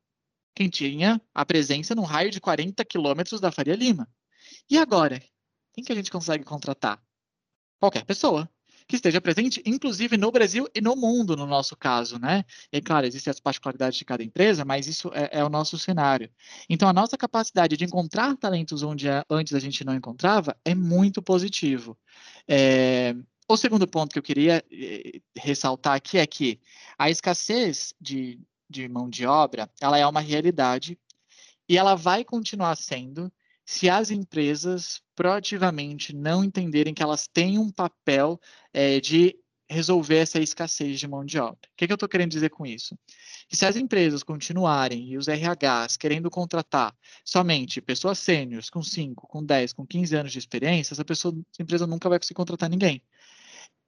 Quem 0.54 0.70
tinha 0.70 1.22
a 1.34 1.46
presença 1.46 1.96
num 1.96 2.04
raio 2.04 2.30
de 2.30 2.42
40 2.42 2.84
quilômetros 2.84 3.40
da 3.40 3.54
Faria 3.54 3.74
Lima. 3.74 4.06
E 4.70 4.78
agora? 4.78 5.24
Quem 5.74 5.82
que 5.82 5.94
a 5.94 5.96
gente 5.96 6.12
consegue 6.12 6.44
contratar? 6.44 7.02
Qualquer 7.80 8.04
pessoa 8.04 8.50
que 8.88 8.96
esteja 8.96 9.22
presente, 9.22 9.62
inclusive 9.66 10.18
no 10.18 10.32
Brasil 10.32 10.68
e 10.74 10.82
no 10.82 10.96
mundo, 10.96 11.36
no 11.36 11.46
nosso 11.46 11.76
caso, 11.76 12.20
né? 12.20 12.44
E 12.72 12.82
claro, 12.82 13.06
existem 13.06 13.32
as 13.32 13.40
particularidades 13.40 13.98
de 13.98 14.06
cada 14.06 14.24
empresa, 14.24 14.66
mas 14.66 14.88
isso 14.88 15.12
é, 15.14 15.40
é 15.40 15.44
o 15.44 15.50
nosso 15.50 15.78
cenário. 15.78 16.30
Então, 16.70 16.88
a 16.88 16.94
nossa 16.94 17.18
capacidade 17.18 17.78
de 17.78 17.86
encontrar 17.86 18.36
talentos 18.38 18.84
onde 18.84 19.08
antes 19.30 19.54
a 19.54 19.60
gente 19.60 19.84
não 19.84 19.96
encontrava 19.96 20.56
é 20.66 20.76
muito 20.76 21.22
positivo. 21.22 21.98
É, 22.48 23.16
o 23.48 23.58
segundo 23.58 23.88
ponto 23.88 24.14
que 24.14 24.20
eu 24.20 24.24
queria 24.24 24.64
eh, 24.72 25.20
ressaltar 25.36 25.96
aqui 25.96 26.18
é 26.18 26.26
que 26.26 26.60
a 26.98 27.10
escassez 27.10 27.94
de, 28.00 28.40
de 28.70 28.88
mão 28.88 29.10
de 29.10 29.26
obra, 29.26 29.70
ela 29.82 29.98
é 29.98 30.08
uma 30.08 30.22
realidade 30.22 30.98
e 31.68 31.78
ela 31.78 31.96
vai 31.96 32.24
continuar 32.24 32.76
sendo 32.78 33.32
se 33.66 33.90
as 33.90 34.12
empresas 34.12 35.02
proativamente 35.16 36.16
não 36.16 36.44
entenderem 36.44 36.94
que 36.94 37.04
elas 37.04 37.28
têm 37.28 37.58
um 37.58 37.72
papel 37.72 38.40
é, 38.74 39.00
de 39.00 39.38
resolver 39.72 40.18
essa 40.18 40.40
escassez 40.40 41.00
de 41.00 41.08
mão 41.08 41.24
de 41.24 41.40
obra. 41.40 41.56
O 41.56 41.78
que, 41.78 41.88
que 41.88 41.94
eu 41.94 41.96
estou 41.96 42.10
querendo 42.10 42.32
dizer 42.32 42.50
com 42.50 42.66
isso? 42.66 42.98
Que 43.48 43.56
se 43.56 43.66
as 43.66 43.78
empresas 43.78 44.22
continuarem 44.22 45.08
e 45.08 45.18
os 45.18 45.28
RHs 45.28 45.96
querendo 45.98 46.30
contratar 46.30 46.94
somente 47.24 47.82
pessoas 47.82 48.20
sêniores 48.20 48.70
com 48.70 48.84
5, 48.84 49.28
com 49.28 49.44
10, 49.44 49.74
com 49.74 49.88
15 49.88 50.16
anos 50.16 50.32
de 50.34 50.40
experiência, 50.40 50.94
essa, 50.94 51.06
pessoa, 51.06 51.34
essa 51.54 51.62
empresa 51.62 51.88
nunca 51.88 52.10
vai 52.10 52.20
conseguir 52.20 52.36
contratar 52.36 52.70
ninguém. 52.70 53.02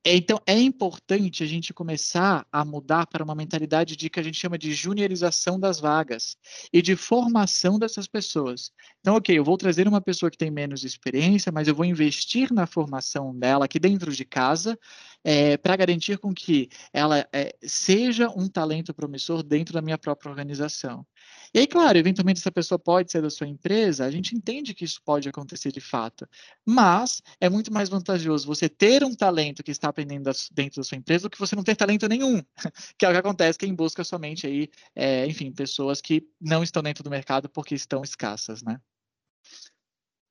Então, 0.05 0.37
é 0.45 0.59
importante 0.59 1.43
a 1.43 1.45
gente 1.45 1.73
começar 1.73 2.45
a 2.51 2.65
mudar 2.65 3.07
para 3.07 3.23
uma 3.23 3.33
mentalidade 3.33 3.95
de 3.95 4.09
que 4.09 4.19
a 4.19 4.23
gente 4.23 4.37
chama 4.37 4.57
de 4.57 4.73
juniorização 4.73 5.57
das 5.57 5.79
vagas 5.79 6.35
e 6.73 6.81
de 6.81 6.95
formação 6.97 7.79
dessas 7.79 8.05
pessoas. 8.05 8.71
Então, 8.99 9.15
ok, 9.15 9.37
eu 9.37 9.45
vou 9.45 9.57
trazer 9.57 9.87
uma 9.87 10.01
pessoa 10.01 10.29
que 10.29 10.37
tem 10.37 10.51
menos 10.51 10.83
experiência, 10.83 11.53
mas 11.53 11.69
eu 11.69 11.75
vou 11.75 11.85
investir 11.85 12.51
na 12.51 12.67
formação 12.67 13.33
dela 13.37 13.63
aqui 13.63 13.79
dentro 13.79 14.11
de 14.11 14.25
casa 14.25 14.77
é, 15.23 15.55
para 15.55 15.77
garantir 15.77 16.17
com 16.17 16.33
que 16.33 16.67
ela 16.91 17.25
é, 17.31 17.55
seja 17.63 18.29
um 18.29 18.49
talento 18.49 18.93
promissor 18.93 19.41
dentro 19.41 19.73
da 19.73 19.81
minha 19.81 19.97
própria 19.97 20.29
organização. 20.29 21.05
E 21.53 21.59
aí, 21.59 21.67
claro, 21.67 21.97
eventualmente 21.97 22.39
essa 22.39 22.51
pessoa 22.51 22.79
pode 22.79 23.11
ser 23.11 23.21
da 23.21 23.29
sua 23.29 23.47
empresa, 23.47 24.05
a 24.05 24.09
gente 24.09 24.35
entende 24.35 24.73
que 24.73 24.83
isso 24.83 24.99
pode 25.03 25.29
acontecer 25.29 25.71
de 25.71 25.79
fato, 25.79 26.27
mas 26.65 27.21
é 27.39 27.47
muito 27.47 27.71
mais 27.71 27.89
vantajoso 27.89 28.47
você 28.47 28.67
ter 28.67 29.03
um 29.03 29.13
talento 29.13 29.61
que 29.63 29.69
está 29.69 29.89
aprendendo 29.89 30.31
dentro 30.51 30.81
da 30.81 30.83
sua 30.83 30.97
empresa 30.97 31.23
do 31.23 31.29
que 31.29 31.37
você 31.37 31.55
não 31.55 31.63
ter 31.63 31.75
talento 31.75 32.07
nenhum, 32.07 32.41
que 32.97 33.05
é 33.05 33.09
o 33.09 33.11
que 33.11 33.17
acontece 33.19 33.59
quem 33.59 33.75
busca 33.75 34.03
somente 34.03 34.47
aí, 34.47 34.67
é, 34.95 35.27
enfim, 35.27 35.51
pessoas 35.51 36.01
que 36.01 36.27
não 36.41 36.63
estão 36.63 36.81
dentro 36.81 37.03
do 37.03 37.09
mercado 37.11 37.47
porque 37.47 37.75
estão 37.75 38.03
escassas, 38.03 38.63
né? 38.63 38.81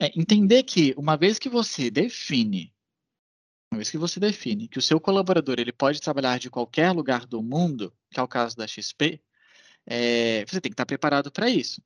É, 0.01 0.11
entender 0.19 0.65
que 0.65 0.93
uma 0.97 1.17
vez 1.17 1.39
que 1.39 1.49
você 1.49 1.89
define 1.89 2.75
uma 3.71 3.79
vez 3.79 3.91
que 3.91 3.97
você 3.97 4.21
define 4.21 4.69
que 4.69 4.79
o 4.79 4.83
seu 4.83 5.01
colaborador 5.01 5.59
ele 5.59 5.73
pode 5.73 5.99
trabalhar 5.99 6.39
de 6.39 6.51
qualquer 6.51 6.91
lugar 6.93 7.25
do 7.25 7.43
mundo, 7.43 7.91
que 8.11 8.21
é 8.21 8.23
o 8.23 8.29
caso 8.29 8.55
da 8.55 8.67
XP, 8.67 9.19
é, 9.87 10.45
você 10.47 10.61
tem 10.61 10.71
que 10.71 10.75
estar 10.75 10.87
preparado 10.87 11.31
para 11.31 11.49
isso. 11.49 11.83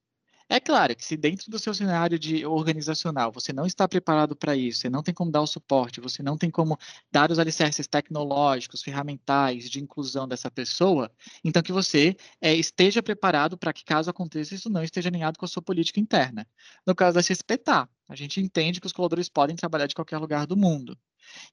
É 0.49 0.61
claro 0.61 0.95
que 0.95 1.05
se 1.05 1.17
dentro 1.17 1.51
do 1.51 1.59
seu 1.59 1.75
cenário 1.75 2.17
de 2.19 2.47
organizacional 2.47 3.33
você 3.33 3.53
não 3.53 3.67
está 3.67 3.89
preparado 3.89 4.37
para 4.37 4.55
isso, 4.55 4.81
você 4.81 4.89
não 4.89 5.03
tem 5.03 5.13
como 5.13 5.31
dar 5.31 5.43
o 5.43 5.47
suporte, 5.47 6.01
você 6.01 6.23
não 6.23 6.39
tem 6.39 6.49
como 6.51 6.79
dar 7.11 7.33
os 7.33 7.39
alicerces 7.41 7.89
tecnológicos, 7.89 8.81
ferramentais 8.81 9.69
de 9.69 9.81
inclusão 9.81 10.29
dessa 10.29 10.49
pessoa, 10.49 11.11
então 11.43 11.61
que 11.63 11.73
você 11.73 12.17
é, 12.41 12.55
esteja 12.55 13.03
preparado 13.03 13.59
para 13.59 13.73
que 13.73 13.85
caso 13.85 14.09
aconteça 14.09 14.55
isso 14.55 14.71
não 14.71 14.85
esteja 14.85 15.09
alinhado 15.09 15.37
com 15.37 15.45
a 15.45 15.49
sua 15.49 15.63
política 15.63 15.99
interna. 15.99 16.47
No 16.87 16.95
caso 16.95 17.17
da 17.17 17.23
XP, 17.23 17.59
tá. 17.59 17.89
A 18.09 18.15
gente 18.15 18.41
entende 18.41 18.81
que 18.81 18.87
os 18.87 18.93
colaboradores 18.93 19.29
podem 19.29 19.57
trabalhar 19.57 19.89
de 19.89 19.97
qualquer 19.97 20.19
lugar 20.19 20.47
do 20.47 20.57
mundo. 20.57 20.97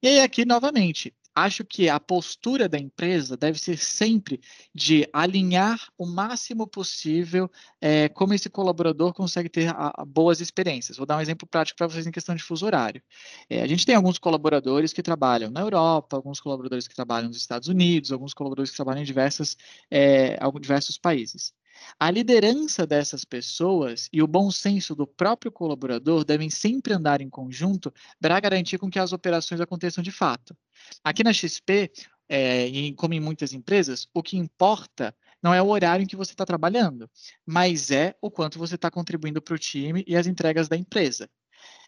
E 0.04 0.08
aí 0.08 0.20
aqui 0.22 0.46
novamente, 0.46 1.12
acho 1.36 1.66
que 1.66 1.90
a 1.90 2.00
postura 2.00 2.70
da 2.70 2.78
empresa 2.78 3.36
deve 3.36 3.60
ser 3.60 3.78
sempre 3.78 4.40
de 4.74 5.08
alinhar 5.12 5.80
o 5.98 6.06
máximo 6.06 6.68
possível 6.68 7.50
é, 7.82 8.10
como 8.10 8.34
esse 8.34 8.50
colaborador 8.50 9.14
consegue 9.14 9.50
ter 9.50 9.70
a, 9.70 9.92
a 9.96 10.06
boas 10.06 10.42
experiências. 10.42 10.98
Vou 10.98 11.06
dar 11.06 11.18
um 11.18 11.22
exemplo 11.22 11.48
prático 11.48 11.78
para 11.78 11.88
vocês 11.88 12.06
em 12.06 12.12
questão 12.12 12.36
de 12.36 12.44
fuso 12.44 12.66
horário. 12.66 13.02
É, 13.50 13.62
a 13.62 13.68
gente 13.68 13.86
tem 13.86 13.96
alguns 13.96 14.20
colaboradores 14.20 14.94
que 14.94 15.02
trabalham 15.02 15.50
na 15.50 15.62
Europa, 15.62 16.16
alguns 16.16 16.40
colaboradores 16.40 16.88
que 16.88 16.96
trabalham 16.96 17.28
nos 17.28 17.38
Estados 17.38 17.68
Unidos, 17.68 18.12
alguns 18.12 18.34
colaboradores 18.34 18.72
que 18.72 18.76
trabalham 18.76 19.02
em 19.02 19.06
diversas, 19.06 19.58
é, 19.90 20.38
diversos 20.60 20.98
países. 20.98 21.54
A 22.00 22.10
liderança 22.12 22.86
dessas 22.86 23.26
pessoas 23.26 24.10
e 24.12 24.22
o 24.22 24.28
bom 24.28 24.52
senso 24.52 24.96
do 24.96 25.08
próprio 25.08 25.52
colaborador 25.52 26.24
devem 26.24 26.50
sempre 26.50 26.94
andar 26.94 27.22
em 27.22 27.30
conjunto 27.30 27.94
para 28.20 28.40
garantir 28.40 28.78
com 28.78 28.90
que 28.90 29.00
as 29.00 29.14
operações 29.14 29.62
aconteçam 29.62 30.04
de 30.04 30.12
fato. 30.12 30.56
Aqui 31.04 31.24
na 31.24 31.34
XP, 31.34 31.92
é, 32.28 32.68
e 32.68 32.94
como 32.94 33.14
em 33.14 33.20
muitas 33.20 33.54
empresas, 33.54 34.08
o 34.14 34.24
que 34.24 34.38
importa 34.38 35.16
não 35.42 35.54
é 35.54 35.62
o 35.62 35.68
horário 35.68 36.04
em 36.04 36.08
que 36.08 36.16
você 36.16 36.32
está 36.32 36.46
trabalhando, 36.46 37.10
mas 37.46 37.92
é 37.92 38.16
o 38.22 38.32
quanto 38.32 38.58
você 38.58 38.76
está 38.76 38.90
contribuindo 38.90 39.42
para 39.42 39.56
o 39.56 39.60
time 39.60 40.04
e 40.08 40.16
as 40.16 40.26
entregas 40.26 40.68
da 40.68 40.78
empresa. 40.78 41.30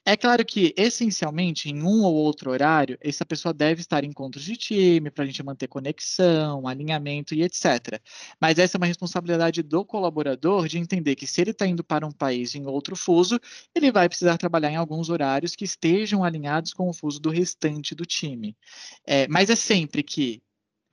É 0.07 0.15
claro 0.15 0.45
que, 0.45 0.71
essencialmente, 0.77 1.67
em 1.67 1.81
um 1.81 2.03
ou 2.03 2.13
outro 2.13 2.51
horário, 2.51 2.95
essa 3.01 3.25
pessoa 3.25 3.51
deve 3.51 3.81
estar 3.81 4.03
em 4.03 4.09
encontros 4.09 4.43
de 4.43 4.55
time 4.55 5.09
para 5.09 5.23
a 5.23 5.27
gente 5.27 5.41
manter 5.41 5.67
conexão, 5.67 6.67
alinhamento 6.67 7.33
e 7.33 7.41
etc. 7.41 7.99
Mas 8.39 8.59
essa 8.59 8.77
é 8.77 8.79
uma 8.79 8.85
responsabilidade 8.85 9.63
do 9.63 9.83
colaborador 9.83 10.67
de 10.67 10.77
entender 10.77 11.15
que 11.15 11.25
se 11.25 11.41
ele 11.41 11.49
está 11.49 11.65
indo 11.65 11.83
para 11.83 12.05
um 12.05 12.11
país 12.11 12.53
em 12.53 12.67
outro 12.67 12.95
fuso, 12.95 13.39
ele 13.73 13.91
vai 13.91 14.07
precisar 14.07 14.38
trabalhar 14.38 14.69
em 14.69 14.75
alguns 14.75 15.09
horários 15.09 15.55
que 15.55 15.65
estejam 15.65 16.23
alinhados 16.23 16.71
com 16.71 16.88
o 16.88 16.93
fuso 16.93 17.19
do 17.19 17.31
restante 17.31 17.95
do 17.95 18.05
time. 18.05 18.55
É, 19.07 19.27
mas 19.27 19.49
é 19.49 19.55
sempre 19.55 20.03
que 20.03 20.39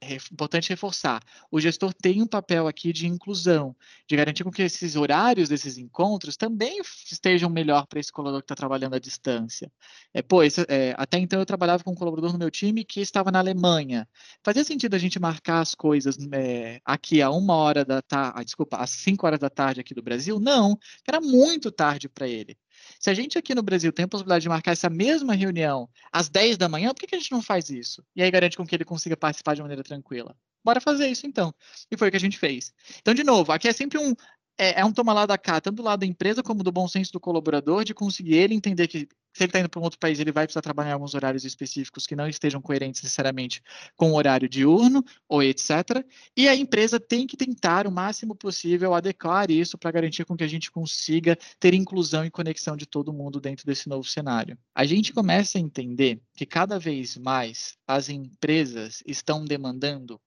é 0.03 0.15
importante 0.33 0.69
reforçar, 0.69 1.23
o 1.49 1.61
gestor 1.61 1.95
tem 1.95 2.21
um 2.21 2.27
papel 2.27 2.67
aqui 2.67 2.93
de 2.93 3.07
inclusão, 3.07 3.75
de 4.09 4.17
garantir 4.17 4.43
com 4.43 4.51
que 4.51 4.63
esses 4.63 4.97
horários 4.97 5.49
desses 5.49 5.79
encontros 5.79 6.37
também 6.37 6.81
estejam 7.11 7.49
melhor 7.49 7.87
para 7.87 8.01
esse 8.01 8.11
colaborador 8.11 8.43
que 8.43 8.47
está 8.47 8.57
trabalhando 8.57 8.95
à 8.95 8.99
distância. 8.99 9.71
É, 10.13 10.21
pô, 10.21 10.43
é, 10.43 10.51
até 10.97 11.19
então 11.19 11.39
eu 11.39 11.47
trabalhava 11.47 11.85
com 11.85 11.93
um 11.93 11.95
colaborador 11.95 12.33
no 12.33 12.39
meu 12.39 12.51
time 12.51 12.85
que 12.85 13.01
estava 13.01 13.31
na 13.31 13.39
Alemanha. 13.39 14.09
Fazia 14.43 14.65
sentido 14.65 14.95
a 14.95 14.99
gente 14.99 15.21
marcar 15.21 15.61
as 15.61 15.73
coisas 15.73 16.19
é, 16.33 16.81
aqui 16.85 17.23
a 17.23 17.31
uma 17.31 17.55
hora 17.55 17.85
da 17.85 18.03
tarde, 18.03 18.33
ah, 18.37 18.43
desculpa, 18.43 18.79
às 18.79 18.91
cinco 18.91 19.25
horas 19.25 19.39
da 19.39 19.49
tarde 19.49 19.81
aqui 19.81 19.95
do 19.95 20.03
Brasil? 20.03 20.41
Não, 20.41 20.77
era 21.07 21.21
muito 21.21 21.71
tarde 21.71 22.09
para 22.09 22.27
ele. 22.27 22.57
Se 22.99 23.11
a 23.11 23.15
gente 23.15 23.39
aqui 23.39 23.55
no 23.55 23.63
Brasil 23.63 23.93
tem 23.93 24.05
a 24.05 24.09
possibilidade 24.09 24.43
de 24.43 24.49
marcar 24.49 24.73
essa 24.73 24.89
mesma 24.89 25.35
reunião 25.35 25.89
às 26.13 26.29
10 26.29 26.57
da 26.57 26.69
manhã, 26.69 26.93
por 26.95 27.01
que, 27.01 27.07
que 27.07 27.15
a 27.15 27.19
gente 27.19 27.33
não 27.33 27.43
faz 27.43 27.71
isso? 27.71 28.05
E 28.15 28.23
aí 28.23 28.31
garante 28.31 28.57
com 28.57 28.67
que 28.67 28.75
ele 28.75 28.85
consiga 28.85 29.17
participar 29.17 29.55
de 29.55 29.63
maneira 29.63 29.83
tranquila. 29.83 30.37
Bora 30.65 30.81
fazer 30.81 31.09
isso 31.09 31.27
então. 31.27 31.53
E 31.91 31.97
foi 31.97 32.09
o 32.09 32.11
que 32.11 32.17
a 32.17 32.21
gente 32.21 32.39
fez. 32.39 32.73
Então, 33.01 33.15
de 33.15 33.25
novo, 33.25 33.53
aqui 33.53 33.69
é 33.69 33.73
sempre 33.73 33.99
um, 33.99 34.15
é, 34.57 34.81
é 34.81 34.85
um 34.85 34.93
toma 34.93 35.13
lá 35.13 35.27
da 35.27 35.37
cá, 35.37 35.61
tanto 35.61 35.77
do 35.77 35.83
lado 35.83 36.01
da 36.01 36.07
empresa 36.07 36.43
como 36.43 36.63
do 36.63 36.71
bom 36.71 36.87
senso 36.87 37.13
do 37.13 37.21
colaborador, 37.21 37.85
de 37.85 37.95
conseguir 37.95 38.35
ele 38.35 38.55
entender 38.55 38.87
que 38.87 39.09
se 39.33 39.43
ele 39.43 39.49
está 39.49 39.61
indo 39.61 39.69
para 39.69 39.81
um 39.81 39.85
outro 39.85 39.99
país, 39.99 40.21
ele 40.21 40.31
vai 40.31 40.47
precisar 40.47 40.61
trabalhar 40.61 40.95
alguns 40.95 41.15
horários 41.15 41.45
específicos 41.45 42.07
que 42.07 42.15
não 42.15 42.29
estejam 42.29 42.61
coerentes 42.61 43.03
necessariamente 43.03 43.63
com 43.97 44.13
o 44.13 44.15
horário 44.15 44.49
diurno 44.49 45.03
ou 45.29 45.43
etc. 45.43 46.05
E 46.37 46.49
a 46.49 46.55
empresa 46.55 47.01
tem 47.01 47.27
que 47.27 47.37
tentar 47.37 47.87
o 47.87 47.91
máximo 47.91 48.35
possível 48.35 48.95
adequar 48.95 49.51
isso 49.51 49.79
para 49.79 49.91
garantir 49.91 50.25
com 50.25 50.37
que 50.37 50.45
a 50.45 50.49
gente 50.49 50.71
consiga 50.71 51.37
ter 51.59 51.73
inclusão 51.73 52.25
e 52.25 52.31
conexão 52.31 52.77
de 52.77 52.87
todo 52.87 53.13
mundo 53.13 53.41
dentro 53.41 53.65
desse 53.65 53.89
novo 53.89 54.05
cenário. 54.05 54.59
A 54.75 54.85
gente 54.85 55.13
começa 55.13 55.57
a 55.57 55.61
entender 55.61 56.21
que 56.35 56.45
cada 56.45 56.79
vez 56.79 57.17
mais 57.17 57.77
as 57.87 58.09
empresas 58.09 59.03
estão 59.07 59.45
demandando 59.45 60.21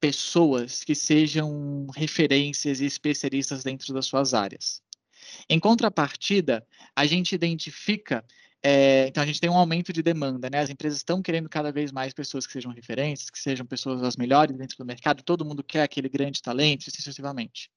pessoas 0.00 0.84
que 0.84 0.94
sejam 0.94 1.86
referências 1.94 2.80
e 2.80 2.84
especialistas 2.84 3.64
dentro 3.64 3.92
das 3.94 4.06
suas 4.06 4.34
áreas. 4.34 4.82
Em 5.48 5.58
contrapartida, 5.58 6.66
a 6.94 7.06
gente 7.06 7.34
identifica 7.34 8.24
é, 8.66 9.06
então 9.08 9.22
a 9.22 9.26
gente 9.26 9.38
tem 9.38 9.50
um 9.50 9.58
aumento 9.58 9.92
de 9.92 10.02
demanda, 10.02 10.48
né? 10.48 10.60
As 10.60 10.70
empresas 10.70 10.96
estão 10.96 11.20
querendo 11.20 11.50
cada 11.50 11.70
vez 11.70 11.92
mais 11.92 12.14
pessoas 12.14 12.46
que 12.46 12.52
sejam 12.54 12.72
referências, 12.72 13.28
que 13.28 13.38
sejam 13.38 13.66
pessoas 13.66 14.02
as 14.02 14.16
melhores 14.16 14.56
dentro 14.56 14.78
do 14.78 14.86
mercado, 14.86 15.22
todo 15.22 15.44
mundo 15.44 15.62
quer 15.62 15.82
aquele 15.82 16.08
grande 16.08 16.40
talento, 16.40 16.84
sucessivamente. 16.84 17.70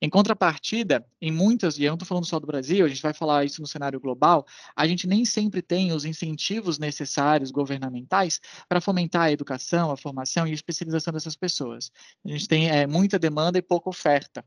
Em 0.00 0.10
contrapartida, 0.10 1.02
em 1.22 1.32
muitas, 1.32 1.78
e 1.78 1.84
eu 1.84 1.88
não 1.88 1.94
estou 1.94 2.06
falando 2.06 2.26
só 2.26 2.38
do 2.38 2.46
Brasil, 2.46 2.84
a 2.84 2.88
gente 2.88 3.00
vai 3.00 3.14
falar 3.14 3.46
isso 3.46 3.62
no 3.62 3.66
cenário 3.66 3.98
global, 3.98 4.46
a 4.76 4.86
gente 4.86 5.06
nem 5.06 5.24
sempre 5.24 5.62
tem 5.62 5.90
os 5.90 6.04
incentivos 6.04 6.78
necessários 6.78 7.50
governamentais 7.50 8.38
para 8.68 8.78
fomentar 8.78 9.22
a 9.22 9.32
educação, 9.32 9.90
a 9.90 9.96
formação 9.96 10.46
e 10.46 10.50
a 10.50 10.54
especialização 10.54 11.14
dessas 11.14 11.34
pessoas. 11.34 11.90
A 12.22 12.28
gente 12.28 12.46
tem 12.46 12.68
é, 12.68 12.86
muita 12.86 13.18
demanda 13.18 13.56
e 13.56 13.62
pouca 13.62 13.88
oferta 13.88 14.44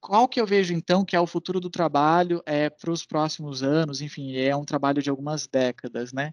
qual 0.00 0.28
que 0.28 0.40
eu 0.40 0.46
vejo 0.46 0.74
então 0.74 1.04
que 1.04 1.16
é 1.16 1.20
o 1.20 1.26
futuro 1.26 1.60
do 1.60 1.70
trabalho 1.70 2.42
é, 2.46 2.70
para 2.70 2.90
os 2.90 3.04
próximos 3.04 3.62
anos, 3.62 4.00
enfim, 4.00 4.36
é 4.36 4.54
um 4.56 4.64
trabalho 4.64 5.02
de 5.02 5.10
algumas 5.10 5.46
décadas, 5.46 6.12
né? 6.12 6.32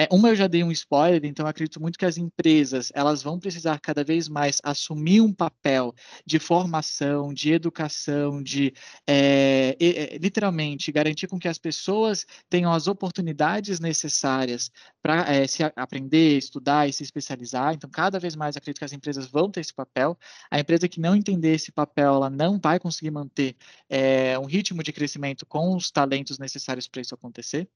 É, 0.00 0.06
uma 0.12 0.28
eu 0.28 0.36
já 0.36 0.46
dei 0.46 0.62
um 0.62 0.70
spoiler, 0.70 1.24
então 1.24 1.44
acredito 1.44 1.80
muito 1.80 1.98
que 1.98 2.04
as 2.04 2.16
empresas 2.16 2.92
elas 2.94 3.20
vão 3.20 3.36
precisar 3.36 3.80
cada 3.80 4.04
vez 4.04 4.28
mais 4.28 4.60
assumir 4.62 5.20
um 5.20 5.32
papel 5.32 5.92
de 6.24 6.38
formação, 6.38 7.34
de 7.34 7.52
educação, 7.52 8.40
de 8.40 8.72
é, 9.04 9.76
é, 9.80 10.18
literalmente 10.18 10.92
garantir 10.92 11.26
com 11.26 11.36
que 11.36 11.48
as 11.48 11.58
pessoas 11.58 12.24
tenham 12.48 12.72
as 12.72 12.86
oportunidades 12.86 13.80
necessárias 13.80 14.70
para 15.02 15.34
é, 15.34 15.48
se 15.48 15.64
aprender, 15.74 16.38
estudar 16.38 16.88
e 16.88 16.92
se 16.92 17.02
especializar. 17.02 17.74
Então, 17.74 17.90
cada 17.90 18.20
vez 18.20 18.36
mais 18.36 18.56
acredito 18.56 18.78
que 18.78 18.84
as 18.84 18.92
empresas 18.92 19.26
vão 19.26 19.50
ter 19.50 19.60
esse 19.62 19.74
papel. 19.74 20.16
A 20.48 20.60
empresa 20.60 20.88
que 20.88 21.00
não 21.00 21.16
entender 21.16 21.54
esse 21.54 21.72
papel, 21.72 22.14
ela 22.14 22.30
não 22.30 22.56
vai 22.60 22.78
conseguir 22.78 23.10
manter 23.10 23.56
é, 23.88 24.38
um 24.38 24.46
ritmo 24.46 24.80
de 24.80 24.92
crescimento 24.92 25.44
com 25.44 25.74
os 25.74 25.90
talentos 25.90 26.38
necessários 26.38 26.86
para 26.86 27.00
isso 27.00 27.16
acontecer. 27.16 27.68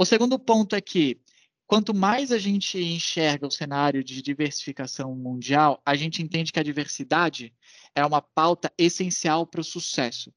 O 0.00 0.04
segundo 0.04 0.38
ponto 0.38 0.76
é 0.76 0.80
que 0.80 1.20
quanto 1.68 1.94
mais 1.94 2.32
a 2.32 2.38
gente 2.38 2.82
enxerga 2.82 3.46
o 3.46 3.50
cenário 3.50 4.02
de 4.02 4.22
diversificação 4.22 5.14
mundial, 5.14 5.80
a 5.84 5.94
gente 5.94 6.22
entende 6.22 6.50
que 6.50 6.58
a 6.58 6.62
diversidade 6.62 7.54
é 7.94 8.04
uma 8.04 8.22
pauta 8.22 8.72
essencial 8.78 9.46
para 9.46 9.60
o 9.60 9.64
sucesso. 9.64 10.32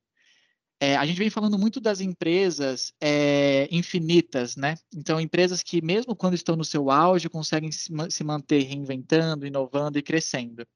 É, 0.77 0.97
a 0.97 1.05
gente 1.05 1.19
vem 1.19 1.29
falando 1.29 1.57
muito 1.57 1.79
das 1.79 2.01
empresas 2.01 2.91
é, 2.99 3.67
infinitas, 3.71 4.57
né? 4.57 4.75
Então, 4.93 5.21
empresas 5.21 5.63
que, 5.63 5.81
mesmo 5.81 6.15
quando 6.15 6.33
estão 6.33 6.55
no 6.55 6.65
seu 6.65 6.91
auge, 6.91 7.29
conseguem 7.29 7.71
se, 7.71 7.93
se 8.09 8.23
manter 8.23 8.63
reinventando, 8.63 9.47
inovando 9.47 9.97
e 9.97 10.01
crescendo. 10.01 10.67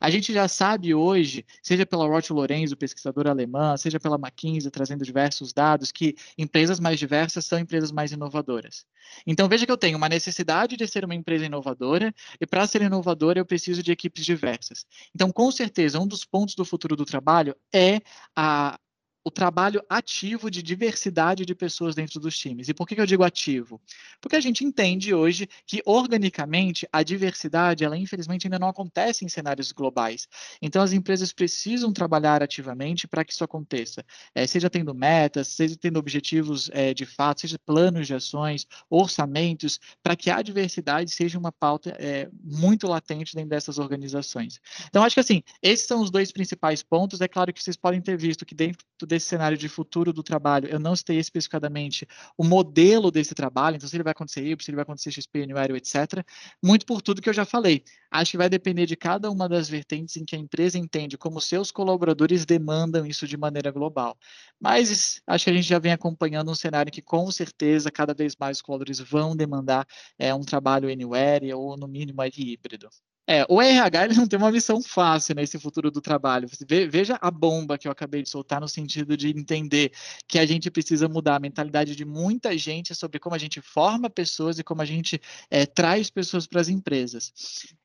A 0.00 0.08
gente 0.08 0.32
já 0.32 0.48
sabe 0.48 0.94
hoje, 0.94 1.44
seja 1.62 1.84
pela 1.84 2.06
Roth 2.06 2.30
Lorenzo, 2.30 2.74
pesquisadora 2.76 3.30
alemã, 3.30 3.76
seja 3.76 4.00
pela 4.00 4.16
McKinsey, 4.16 4.70
trazendo 4.70 5.04
diversos 5.04 5.52
dados, 5.52 5.92
que 5.92 6.14
empresas 6.38 6.80
mais 6.80 6.98
diversas 6.98 7.44
são 7.44 7.58
empresas 7.58 7.92
mais 7.92 8.10
inovadoras. 8.10 8.86
Então, 9.26 9.46
veja 9.46 9.66
que 9.66 9.72
eu 9.72 9.76
tenho 9.76 9.98
uma 9.98 10.08
necessidade 10.08 10.76
de 10.76 10.86
ser 10.88 11.04
uma 11.04 11.14
empresa 11.14 11.44
inovadora, 11.44 12.14
e 12.40 12.46
para 12.46 12.66
ser 12.66 12.80
inovadora, 12.80 13.40
eu 13.40 13.44
preciso 13.44 13.82
de 13.82 13.92
equipes 13.92 14.24
diversas. 14.24 14.86
Então, 15.14 15.30
com 15.30 15.50
certeza, 15.52 16.00
um 16.00 16.06
dos 16.06 16.24
pontos 16.24 16.54
do 16.54 16.64
futuro 16.64 16.96
do 16.96 17.04
trabalho 17.04 17.54
é 17.70 18.00
a 18.34 18.78
o 19.22 19.30
trabalho 19.30 19.82
ativo 19.88 20.50
de 20.50 20.62
diversidade 20.62 21.44
de 21.44 21.54
pessoas 21.54 21.94
dentro 21.94 22.18
dos 22.18 22.36
times. 22.38 22.68
E 22.68 22.74
por 22.74 22.86
que 22.86 22.98
eu 22.98 23.06
digo 23.06 23.22
ativo? 23.22 23.80
Porque 24.20 24.36
a 24.36 24.40
gente 24.40 24.64
entende 24.64 25.12
hoje 25.12 25.48
que, 25.66 25.82
organicamente, 25.84 26.88
a 26.92 27.02
diversidade, 27.02 27.84
ela 27.84 27.96
infelizmente 27.96 28.46
ainda 28.46 28.58
não 28.58 28.68
acontece 28.68 29.24
em 29.24 29.28
cenários 29.28 29.72
globais. 29.72 30.26
Então, 30.62 30.82
as 30.82 30.92
empresas 30.92 31.32
precisam 31.32 31.92
trabalhar 31.92 32.42
ativamente 32.42 33.06
para 33.06 33.24
que 33.24 33.32
isso 33.32 33.44
aconteça. 33.44 34.04
É, 34.34 34.46
seja 34.46 34.70
tendo 34.70 34.94
metas, 34.94 35.48
seja 35.48 35.76
tendo 35.76 35.98
objetivos 35.98 36.70
é, 36.72 36.94
de 36.94 37.04
fato, 37.04 37.42
seja 37.42 37.58
planos 37.58 38.06
de 38.06 38.14
ações, 38.14 38.66
orçamentos, 38.88 39.78
para 40.02 40.16
que 40.16 40.30
a 40.30 40.40
diversidade 40.40 41.10
seja 41.10 41.38
uma 41.38 41.52
pauta 41.52 41.94
é, 41.98 42.28
muito 42.42 42.86
latente 42.86 43.34
dentro 43.34 43.50
dessas 43.50 43.78
organizações. 43.78 44.60
Então, 44.88 45.04
acho 45.04 45.14
que, 45.14 45.20
assim, 45.20 45.42
esses 45.62 45.86
são 45.86 46.00
os 46.00 46.10
dois 46.10 46.32
principais 46.32 46.82
pontos. 46.82 47.20
É 47.20 47.28
claro 47.28 47.52
que 47.52 47.62
vocês 47.62 47.76
podem 47.76 48.00
ter 48.00 48.16
visto 48.16 48.46
que 48.46 48.54
dentro 48.54 48.86
desse 49.06 49.19
esse 49.20 49.28
cenário 49.28 49.56
de 49.56 49.68
futuro 49.68 50.12
do 50.12 50.22
trabalho, 50.22 50.68
eu 50.68 50.80
não 50.80 50.96
citei 50.96 51.18
especificadamente 51.18 52.06
o 52.36 52.42
modelo 52.42 53.10
desse 53.10 53.34
trabalho, 53.34 53.76
então 53.76 53.88
se 53.88 53.94
ele 53.96 54.02
vai 54.02 54.12
acontecer 54.12 54.42
Y, 54.42 54.64
se 54.64 54.70
ele 54.70 54.76
vai 54.76 54.82
acontecer 54.82 55.12
XP, 55.12 55.42
Anywhere, 55.42 55.76
etc. 55.76 56.24
Muito 56.62 56.84
por 56.84 57.00
tudo 57.00 57.22
que 57.22 57.28
eu 57.28 57.32
já 57.32 57.44
falei. 57.44 57.84
Acho 58.10 58.32
que 58.32 58.36
vai 58.38 58.48
depender 58.48 58.86
de 58.86 58.96
cada 58.96 59.30
uma 59.30 59.48
das 59.48 59.68
vertentes 59.68 60.16
em 60.16 60.24
que 60.24 60.34
a 60.34 60.38
empresa 60.38 60.78
entende 60.78 61.16
como 61.16 61.40
seus 61.40 61.70
colaboradores 61.70 62.44
demandam 62.44 63.06
isso 63.06 63.26
de 63.26 63.36
maneira 63.36 63.70
global. 63.70 64.18
Mas 64.58 65.22
acho 65.26 65.44
que 65.44 65.50
a 65.50 65.54
gente 65.54 65.68
já 65.68 65.78
vem 65.78 65.92
acompanhando 65.92 66.50
um 66.50 66.54
cenário 66.54 66.90
que, 66.90 67.02
com 67.02 67.30
certeza, 67.30 67.90
cada 67.90 68.14
vez 68.14 68.34
mais 68.36 68.58
os 68.58 68.62
colaboradores 68.62 69.00
vão 69.00 69.36
demandar 69.36 69.86
é, 70.18 70.34
um 70.34 70.42
trabalho 70.42 70.90
anywhere 70.90 71.52
ou, 71.52 71.76
no 71.76 71.86
mínimo, 71.86 72.20
híbrido. 72.24 72.88
É, 73.32 73.46
o 73.48 73.62
RH 73.62 74.06
ele 74.06 74.14
não 74.14 74.26
tem 74.26 74.36
uma 74.36 74.50
missão 74.50 74.82
fácil 74.82 75.36
nesse 75.36 75.56
futuro 75.56 75.88
do 75.88 76.00
trabalho. 76.00 76.48
Veja 76.90 77.16
a 77.20 77.30
bomba 77.30 77.78
que 77.78 77.86
eu 77.86 77.92
acabei 77.92 78.24
de 78.24 78.28
soltar 78.28 78.60
no 78.60 78.66
sentido 78.66 79.16
de 79.16 79.28
entender 79.28 79.92
que 80.26 80.36
a 80.36 80.44
gente 80.44 80.68
precisa 80.68 81.08
mudar 81.08 81.36
a 81.36 81.38
mentalidade 81.38 81.94
de 81.94 82.04
muita 82.04 82.58
gente 82.58 82.92
sobre 82.92 83.20
como 83.20 83.36
a 83.36 83.38
gente 83.38 83.60
forma 83.60 84.10
pessoas 84.10 84.58
e 84.58 84.64
como 84.64 84.82
a 84.82 84.84
gente 84.84 85.20
é, 85.48 85.64
traz 85.64 86.10
pessoas 86.10 86.44
para 86.44 86.60
as 86.60 86.68
empresas. 86.68 87.32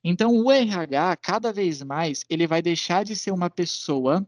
Então, 0.03 0.36
o 0.36 0.51
RH, 0.51 1.15
cada 1.17 1.53
vez 1.53 1.84
mais, 1.84 2.25
ele 2.27 2.47
vai 2.47 2.63
deixar 2.63 3.05
de 3.05 3.15
ser 3.15 3.29
uma 3.29 3.47
pessoa 3.47 4.27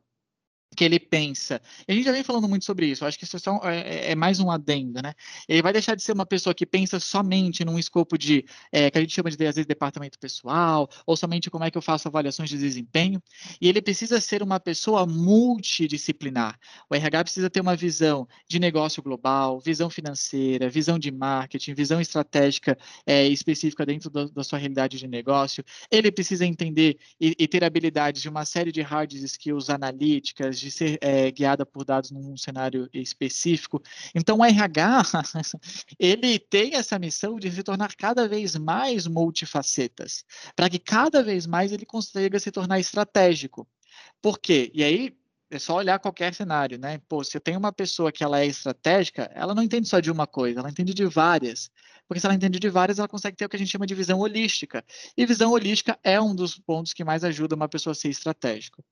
que 0.77 0.83
ele 0.83 0.99
pensa. 0.99 1.59
E 1.87 1.91
a 1.91 1.95
gente 1.95 2.05
já 2.05 2.11
vem 2.11 2.23
falando 2.23 2.47
muito 2.47 2.63
sobre 2.63 2.85
isso, 2.85 3.03
acho 3.03 3.17
que 3.17 3.23
isso 3.23 3.35
é, 3.35 3.39
só, 3.39 3.59
é, 3.63 4.11
é, 4.11 4.15
mais 4.15 4.39
um 4.39 4.51
adendo, 4.51 5.01
né? 5.01 5.13
Ele 5.49 5.61
vai 5.63 5.73
deixar 5.73 5.95
de 5.95 6.03
ser 6.03 6.11
uma 6.11 6.25
pessoa 6.25 6.53
que 6.53 6.67
pensa 6.67 6.99
somente 6.99 7.65
num 7.65 7.79
escopo 7.79 8.15
de, 8.15 8.45
é, 8.71 8.91
que 8.91 8.97
a 8.99 9.01
gente 9.01 9.13
chama 9.13 9.31
de, 9.31 9.47
às 9.47 9.55
vezes, 9.55 9.65
departamento 9.65 10.19
pessoal, 10.19 10.87
ou 11.05 11.17
somente 11.17 11.49
como 11.49 11.63
é 11.63 11.71
que 11.71 11.77
eu 11.77 11.81
faço 11.81 12.07
avaliações 12.07 12.47
de 12.49 12.57
desempenho, 12.59 13.21
e 13.59 13.67
ele 13.67 13.81
precisa 13.81 14.21
ser 14.21 14.43
uma 14.43 14.59
pessoa 14.59 15.07
multidisciplinar. 15.07 16.59
O 16.87 16.95
RH 16.95 17.23
precisa 17.23 17.49
ter 17.49 17.59
uma 17.59 17.75
visão 17.75 18.27
de 18.47 18.59
negócio 18.59 19.01
global, 19.01 19.59
visão 19.59 19.89
financeira, 19.89 20.69
visão 20.69 20.99
de 20.99 21.11
marketing, 21.11 21.73
visão 21.73 21.99
estratégica 21.99 22.77
é, 23.03 23.27
específica 23.27 23.83
dentro 23.83 24.11
do, 24.11 24.29
da 24.29 24.43
sua 24.43 24.59
realidade 24.59 24.99
de 24.99 25.07
negócio, 25.07 25.63
ele 25.89 26.11
precisa 26.11 26.45
entender 26.45 26.99
e, 27.19 27.35
e 27.39 27.47
ter 27.47 27.63
habilidades 27.63 28.21
de 28.21 28.29
uma 28.29 28.45
série 28.45 28.71
de 28.71 28.81
hard 28.81 29.11
skills 29.13 29.71
analíticas, 29.71 30.59
de 30.59 30.66
ser 30.71 30.97
é, 31.01 31.31
guiada 31.31 31.65
por 31.65 31.83
dados 31.83 32.11
num 32.11 32.35
cenário 32.37 32.89
específico. 32.93 33.81
Então, 34.13 34.37
o 34.39 34.45
RH, 34.45 35.03
ele 35.99 36.39
tem 36.39 36.75
essa 36.75 36.97
missão 36.99 37.39
de 37.39 37.51
se 37.51 37.63
tornar 37.63 37.95
cada 37.95 38.27
vez 38.27 38.55
mais 38.55 39.07
multifacetas, 39.07 40.25
para 40.55 40.69
que 40.69 40.79
cada 40.79 41.23
vez 41.23 41.45
mais 41.45 41.71
ele 41.71 41.85
consiga 41.85 42.39
se 42.39 42.51
tornar 42.51 42.79
estratégico. 42.79 43.67
Por 44.21 44.39
quê? 44.39 44.71
E 44.73 44.83
aí, 44.83 45.17
é 45.49 45.59
só 45.59 45.75
olhar 45.75 45.99
qualquer 45.99 46.33
cenário, 46.33 46.77
né? 46.77 46.99
Pô, 47.07 47.23
se 47.23 47.37
eu 47.37 47.41
tenho 47.41 47.57
uma 47.57 47.71
pessoa 47.71 48.11
que 48.11 48.23
ela 48.23 48.41
é 48.41 48.45
estratégica, 48.45 49.31
ela 49.33 49.55
não 49.55 49.63
entende 49.63 49.87
só 49.87 49.99
de 49.99 50.11
uma 50.11 50.27
coisa, 50.27 50.59
ela 50.59 50.69
entende 50.69 50.93
de 50.93 51.05
várias. 51.05 51.71
Porque 52.07 52.19
se 52.19 52.25
ela 52.25 52.35
entende 52.35 52.59
de 52.59 52.69
várias, 52.69 52.99
ela 52.99 53.07
consegue 53.07 53.35
ter 53.37 53.45
o 53.45 53.49
que 53.49 53.55
a 53.55 53.59
gente 53.59 53.71
chama 53.71 53.87
de 53.87 53.95
visão 53.95 54.19
holística. 54.19 54.83
E 55.15 55.25
visão 55.25 55.51
holística 55.51 55.97
é 56.03 56.19
um 56.19 56.35
dos 56.35 56.57
pontos 56.57 56.93
que 56.93 57.03
mais 57.03 57.23
ajuda 57.23 57.55
uma 57.55 57.67
pessoa 57.67 57.91
a 57.91 57.95
ser 57.95 58.09
estratégico. 58.09 58.83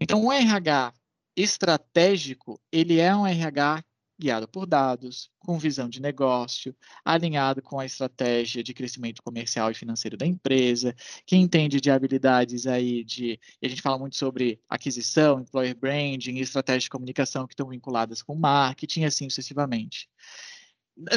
Então, 0.00 0.24
o 0.24 0.32
RH 0.32 0.92
estratégico, 1.36 2.60
ele 2.70 2.98
é 2.98 3.14
um 3.14 3.26
RH 3.26 3.82
guiado 4.18 4.46
por 4.46 4.66
dados, 4.66 5.30
com 5.40 5.58
visão 5.58 5.88
de 5.88 6.00
negócio, 6.00 6.76
alinhado 7.04 7.60
com 7.60 7.80
a 7.80 7.86
estratégia 7.86 8.62
de 8.62 8.72
crescimento 8.72 9.20
comercial 9.22 9.70
e 9.70 9.74
financeiro 9.74 10.16
da 10.16 10.24
empresa, 10.24 10.94
que 11.26 11.36
entende 11.36 11.80
de 11.80 11.90
habilidades 11.90 12.66
aí 12.66 13.02
de, 13.02 13.40
a 13.62 13.66
gente 13.66 13.82
fala 13.82 13.98
muito 13.98 14.16
sobre 14.16 14.60
aquisição, 14.68 15.40
employer 15.40 15.76
branding, 15.76 16.38
estratégia 16.38 16.82
de 16.82 16.90
comunicação 16.90 17.46
que 17.48 17.54
estão 17.54 17.68
vinculadas 17.68 18.22
com 18.22 18.36
marketing, 18.36 19.04
assim 19.04 19.28
sucessivamente 19.28 20.08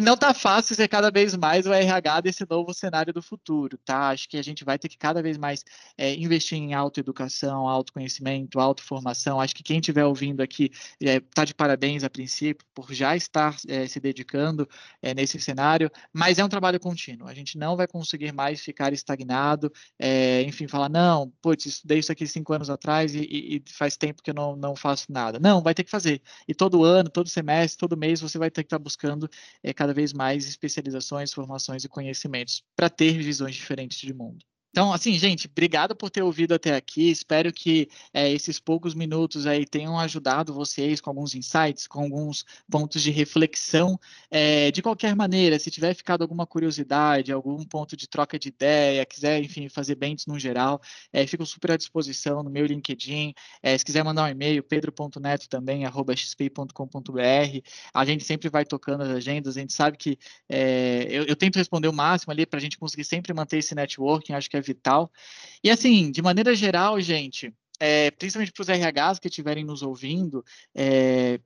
não 0.02 0.14
está 0.14 0.34
fácil 0.34 0.74
ser 0.76 0.88
cada 0.88 1.12
vez 1.12 1.36
mais 1.36 1.66
o 1.66 1.74
RH 1.74 2.22
desse 2.22 2.46
novo 2.50 2.74
cenário 2.74 3.14
do 3.14 3.22
futuro, 3.22 3.78
tá? 3.84 4.10
Acho 4.10 4.30
que 4.30 4.38
a 4.38 4.42
gente 4.42 4.64
vai 4.64 4.80
ter 4.80 4.88
que 4.88 4.98
cada 4.98 5.22
vez 5.22 5.38
mais 5.38 5.64
é, 5.98 6.16
investir 6.16 6.58
em 6.58 6.74
autoeducação, 6.74 7.68
autoconhecimento, 7.68 8.60
autoformação. 8.60 9.40
Acho 9.40 9.54
que 9.54 9.64
quem 9.64 9.80
estiver 9.80 10.06
ouvindo 10.06 10.42
aqui 10.42 10.72
está 11.00 11.42
é, 11.42 11.46
de 11.46 11.54
parabéns 11.54 12.04
a 12.04 12.10
princípio 12.10 12.66
por 12.74 12.94
já 12.94 13.16
estar 13.16 13.56
é, 13.68 13.86
se 13.88 14.00
dedicando 14.00 14.68
é, 15.02 15.14
nesse 15.14 15.40
cenário, 15.40 15.92
mas 16.14 16.40
é 16.40 16.46
um 16.46 16.50
trabalho 16.50 16.80
contínuo. 16.80 17.28
A 17.28 17.34
gente 17.34 17.58
não 17.58 17.76
vai 17.76 17.88
conseguir 17.88 18.32
mais 18.32 18.62
ficar 18.62 18.94
estagnado, 18.94 19.72
é, 20.00 20.42
enfim, 20.44 20.68
falar, 20.68 20.90
não, 20.90 21.32
putz, 21.42 21.66
estudei 21.66 22.00
isso 22.00 22.12
aqui 22.12 22.26
cinco 22.26 22.54
anos 22.54 22.70
atrás 22.70 23.14
e, 23.14 23.20
e, 23.20 23.64
faz 23.72 23.98
tempo 23.98 24.24
que 24.24 24.30
eu 24.32 24.36
não, 24.36 24.56
não 24.56 24.76
faço 24.76 25.12
nada. 25.12 25.38
Não, 25.40 25.62
vai 25.62 25.74
ter 25.74 25.84
que 25.84 25.92
fazer. 25.92 26.22
E 26.48 26.56
todo 26.56 26.84
ano, 26.84 27.10
todo 27.10 27.28
semestre, 27.30 27.78
todo 27.78 27.98
mês, 27.98 28.22
você 28.22 28.38
vai 28.38 28.50
ter 28.50 28.64
que 28.64 28.68
estar 28.68 28.80
tá 28.80 28.84
buscando 28.84 29.30
é, 29.66 29.74
cada 29.74 29.94
vez 29.94 30.14
mais 30.14 30.48
especializações, 30.48 31.34
formações 31.34 31.84
e 31.84 31.90
conhecimentos 31.90 32.64
para 32.76 32.88
ter 32.88 33.18
visões 33.18 33.56
diferentes 33.56 33.98
de 34.00 34.14
mundo. 34.14 34.46
Então, 34.76 34.92
assim, 34.92 35.18
gente, 35.18 35.48
obrigado 35.50 35.96
por 35.96 36.10
ter 36.10 36.22
ouvido 36.22 36.54
até 36.54 36.76
aqui. 36.76 37.10
Espero 37.10 37.50
que 37.54 37.88
é, 38.14 38.30
esses 38.30 38.60
poucos 38.60 38.94
minutos 38.94 39.48
aí 39.48 39.66
tenham 39.66 39.98
ajudado 39.98 40.54
vocês 40.54 41.00
com 41.00 41.12
alguns 41.12 41.34
insights, 41.34 41.88
com 41.88 42.02
alguns 42.02 42.44
pontos 42.70 43.02
de 43.02 43.10
reflexão. 43.10 43.98
É, 44.30 44.72
de 44.72 44.82
qualquer 44.82 45.16
maneira, 45.16 45.58
se 45.60 45.72
tiver 45.72 45.94
ficado 45.94 46.24
alguma 46.24 46.46
curiosidade, 46.46 47.32
algum 47.32 47.64
ponto 47.64 47.96
de 47.96 48.06
troca 48.06 48.38
de 48.38 48.50
ideia, 48.50 49.06
quiser, 49.06 49.42
enfim, 49.42 49.70
fazer 49.70 49.96
bens 49.96 50.26
no 50.26 50.38
geral, 50.38 50.82
é, 51.14 51.26
fico 51.26 51.46
super 51.46 51.72
à 51.72 51.78
disposição 51.78 52.44
no 52.44 52.50
meu 52.50 52.66
LinkedIn. 52.66 53.34
É, 53.64 53.78
se 53.78 53.86
quiser 53.86 54.04
mandar 54.04 54.26
um 54.26 54.28
e-mail, 54.28 54.62
pedro.neto 54.62 55.48
também, 55.48 55.86
arroba 55.86 56.14
xp.com.br. 56.14 57.62
A 57.94 58.04
gente 58.04 58.26
sempre 58.26 58.50
vai 58.50 58.66
tocando 58.66 59.04
as 59.04 59.10
agendas, 59.10 59.56
a 59.56 59.62
gente 59.62 59.72
sabe 59.72 59.96
que 59.96 60.20
é, 60.50 61.08
eu, 61.10 61.24
eu, 61.24 61.36
tento 61.38 61.56
responder 61.56 61.88
o 61.88 61.94
máximo 61.94 62.34
ali 62.34 62.46
para 62.46 62.60
a 62.60 62.62
gente 62.62 62.78
conseguir 62.78 63.06
sempre 63.06 63.34
manter 63.34 63.60
esse 63.60 63.74
networking, 63.74 64.34
acho 64.34 64.50
que 64.50 64.58
é 64.58 64.65
vital. 64.66 65.12
E 65.64 65.70
assim, 65.70 66.12
de 66.12 66.22
maneira 66.22 66.56
geral, 66.56 67.00
gente, 67.00 67.54
é, 67.80 68.12
principalmente 68.12 68.52
para 68.52 68.62
os 68.62 68.70
RHs 68.70 69.20
que 69.20 69.28
estiverem 69.28 69.64
nos 69.64 69.82
ouvindo, 69.82 70.44
é, 70.74 71.40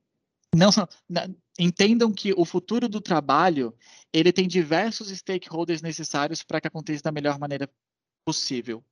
não, 0.54 0.70
não, 1.08 1.36
entendam 1.58 2.12
que 2.12 2.32
o 2.36 2.44
futuro 2.44 2.88
do 2.88 3.00
trabalho 3.00 3.74
ele 4.12 4.32
tem 4.32 4.48
diversos 4.48 5.08
stakeholders 5.08 5.82
necessários 5.82 6.42
para 6.42 6.60
que 6.60 6.66
aconteça 6.66 7.02
da 7.02 7.12
melhor 7.12 7.38
maneira 7.38 7.70
possível. 8.24 8.84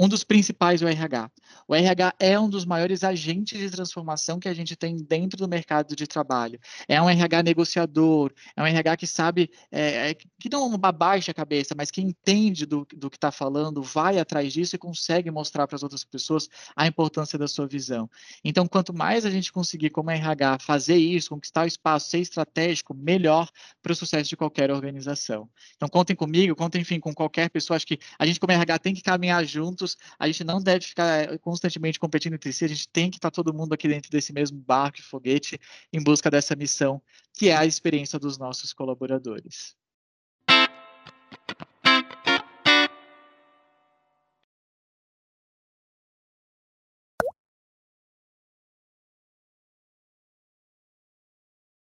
Um 0.00 0.08
dos 0.08 0.22
principais 0.22 0.80
o 0.80 0.86
RH. 0.86 1.28
O 1.66 1.74
RH 1.74 2.14
é 2.20 2.38
um 2.38 2.48
dos 2.48 2.64
maiores 2.64 3.02
agentes 3.02 3.58
de 3.58 3.68
transformação 3.68 4.38
que 4.38 4.48
a 4.48 4.54
gente 4.54 4.76
tem 4.76 4.96
dentro 4.96 5.36
do 5.36 5.48
mercado 5.48 5.96
de 5.96 6.06
trabalho. 6.06 6.60
É 6.86 7.02
um 7.02 7.10
RH 7.10 7.42
negociador, 7.42 8.32
é 8.56 8.62
um 8.62 8.66
RH 8.66 8.96
que 8.96 9.06
sabe, 9.08 9.50
é, 9.72 10.10
é, 10.10 10.14
que 10.14 10.48
não 10.48 10.72
abaixa 10.80 11.32
a 11.32 11.34
cabeça, 11.34 11.74
mas 11.76 11.90
que 11.90 12.00
entende 12.00 12.64
do, 12.64 12.86
do 12.94 13.10
que 13.10 13.16
está 13.16 13.32
falando, 13.32 13.82
vai 13.82 14.20
atrás 14.20 14.52
disso 14.52 14.76
e 14.76 14.78
consegue 14.78 15.32
mostrar 15.32 15.66
para 15.66 15.74
as 15.74 15.82
outras 15.82 16.04
pessoas 16.04 16.48
a 16.76 16.86
importância 16.86 17.36
da 17.36 17.48
sua 17.48 17.66
visão. 17.66 18.08
Então, 18.44 18.68
quanto 18.68 18.94
mais 18.94 19.26
a 19.26 19.30
gente 19.30 19.52
conseguir, 19.52 19.90
como 19.90 20.12
RH, 20.12 20.60
fazer 20.60 20.96
isso, 20.96 21.30
conquistar 21.30 21.64
o 21.64 21.66
espaço, 21.66 22.10
ser 22.10 22.20
estratégico, 22.20 22.94
melhor 22.94 23.50
para 23.82 23.92
o 23.92 23.96
sucesso 23.96 24.30
de 24.30 24.36
qualquer 24.36 24.70
organização. 24.70 25.50
Então, 25.74 25.88
contem 25.88 26.14
comigo, 26.14 26.54
contem, 26.54 26.82
enfim, 26.82 27.00
com 27.00 27.12
qualquer 27.12 27.50
pessoa. 27.50 27.76
Acho 27.76 27.86
que 27.86 27.98
a 28.16 28.24
gente, 28.24 28.38
como 28.38 28.52
RH, 28.52 28.78
tem 28.78 28.94
que 28.94 29.02
caminhar 29.02 29.44
juntos 29.44 29.87
juntos, 29.88 29.96
a 30.18 30.26
gente 30.26 30.44
não 30.44 30.62
deve 30.62 30.84
ficar 30.84 31.32
eh, 31.32 31.38
constantemente 31.38 31.98
competindo 31.98 32.34
entre 32.34 32.52
si, 32.52 32.64
a 32.64 32.68
gente 32.68 32.88
tem 32.88 33.10
que 33.10 33.16
estar 33.16 33.30
todo 33.30 33.54
mundo 33.54 33.72
aqui 33.72 33.88
dentro 33.88 34.10
desse 34.10 34.32
mesmo 34.32 34.58
barco 34.58 34.98
e 34.98 35.02
foguete 35.02 35.58
em 35.92 36.02
busca 36.02 36.30
dessa 36.30 36.54
missão, 36.54 37.00
que 37.32 37.48
é 37.48 37.56
a 37.56 37.64
experiência 37.64 38.18
dos 38.18 38.36
nossos 38.38 38.72
colaboradores. 38.72 39.76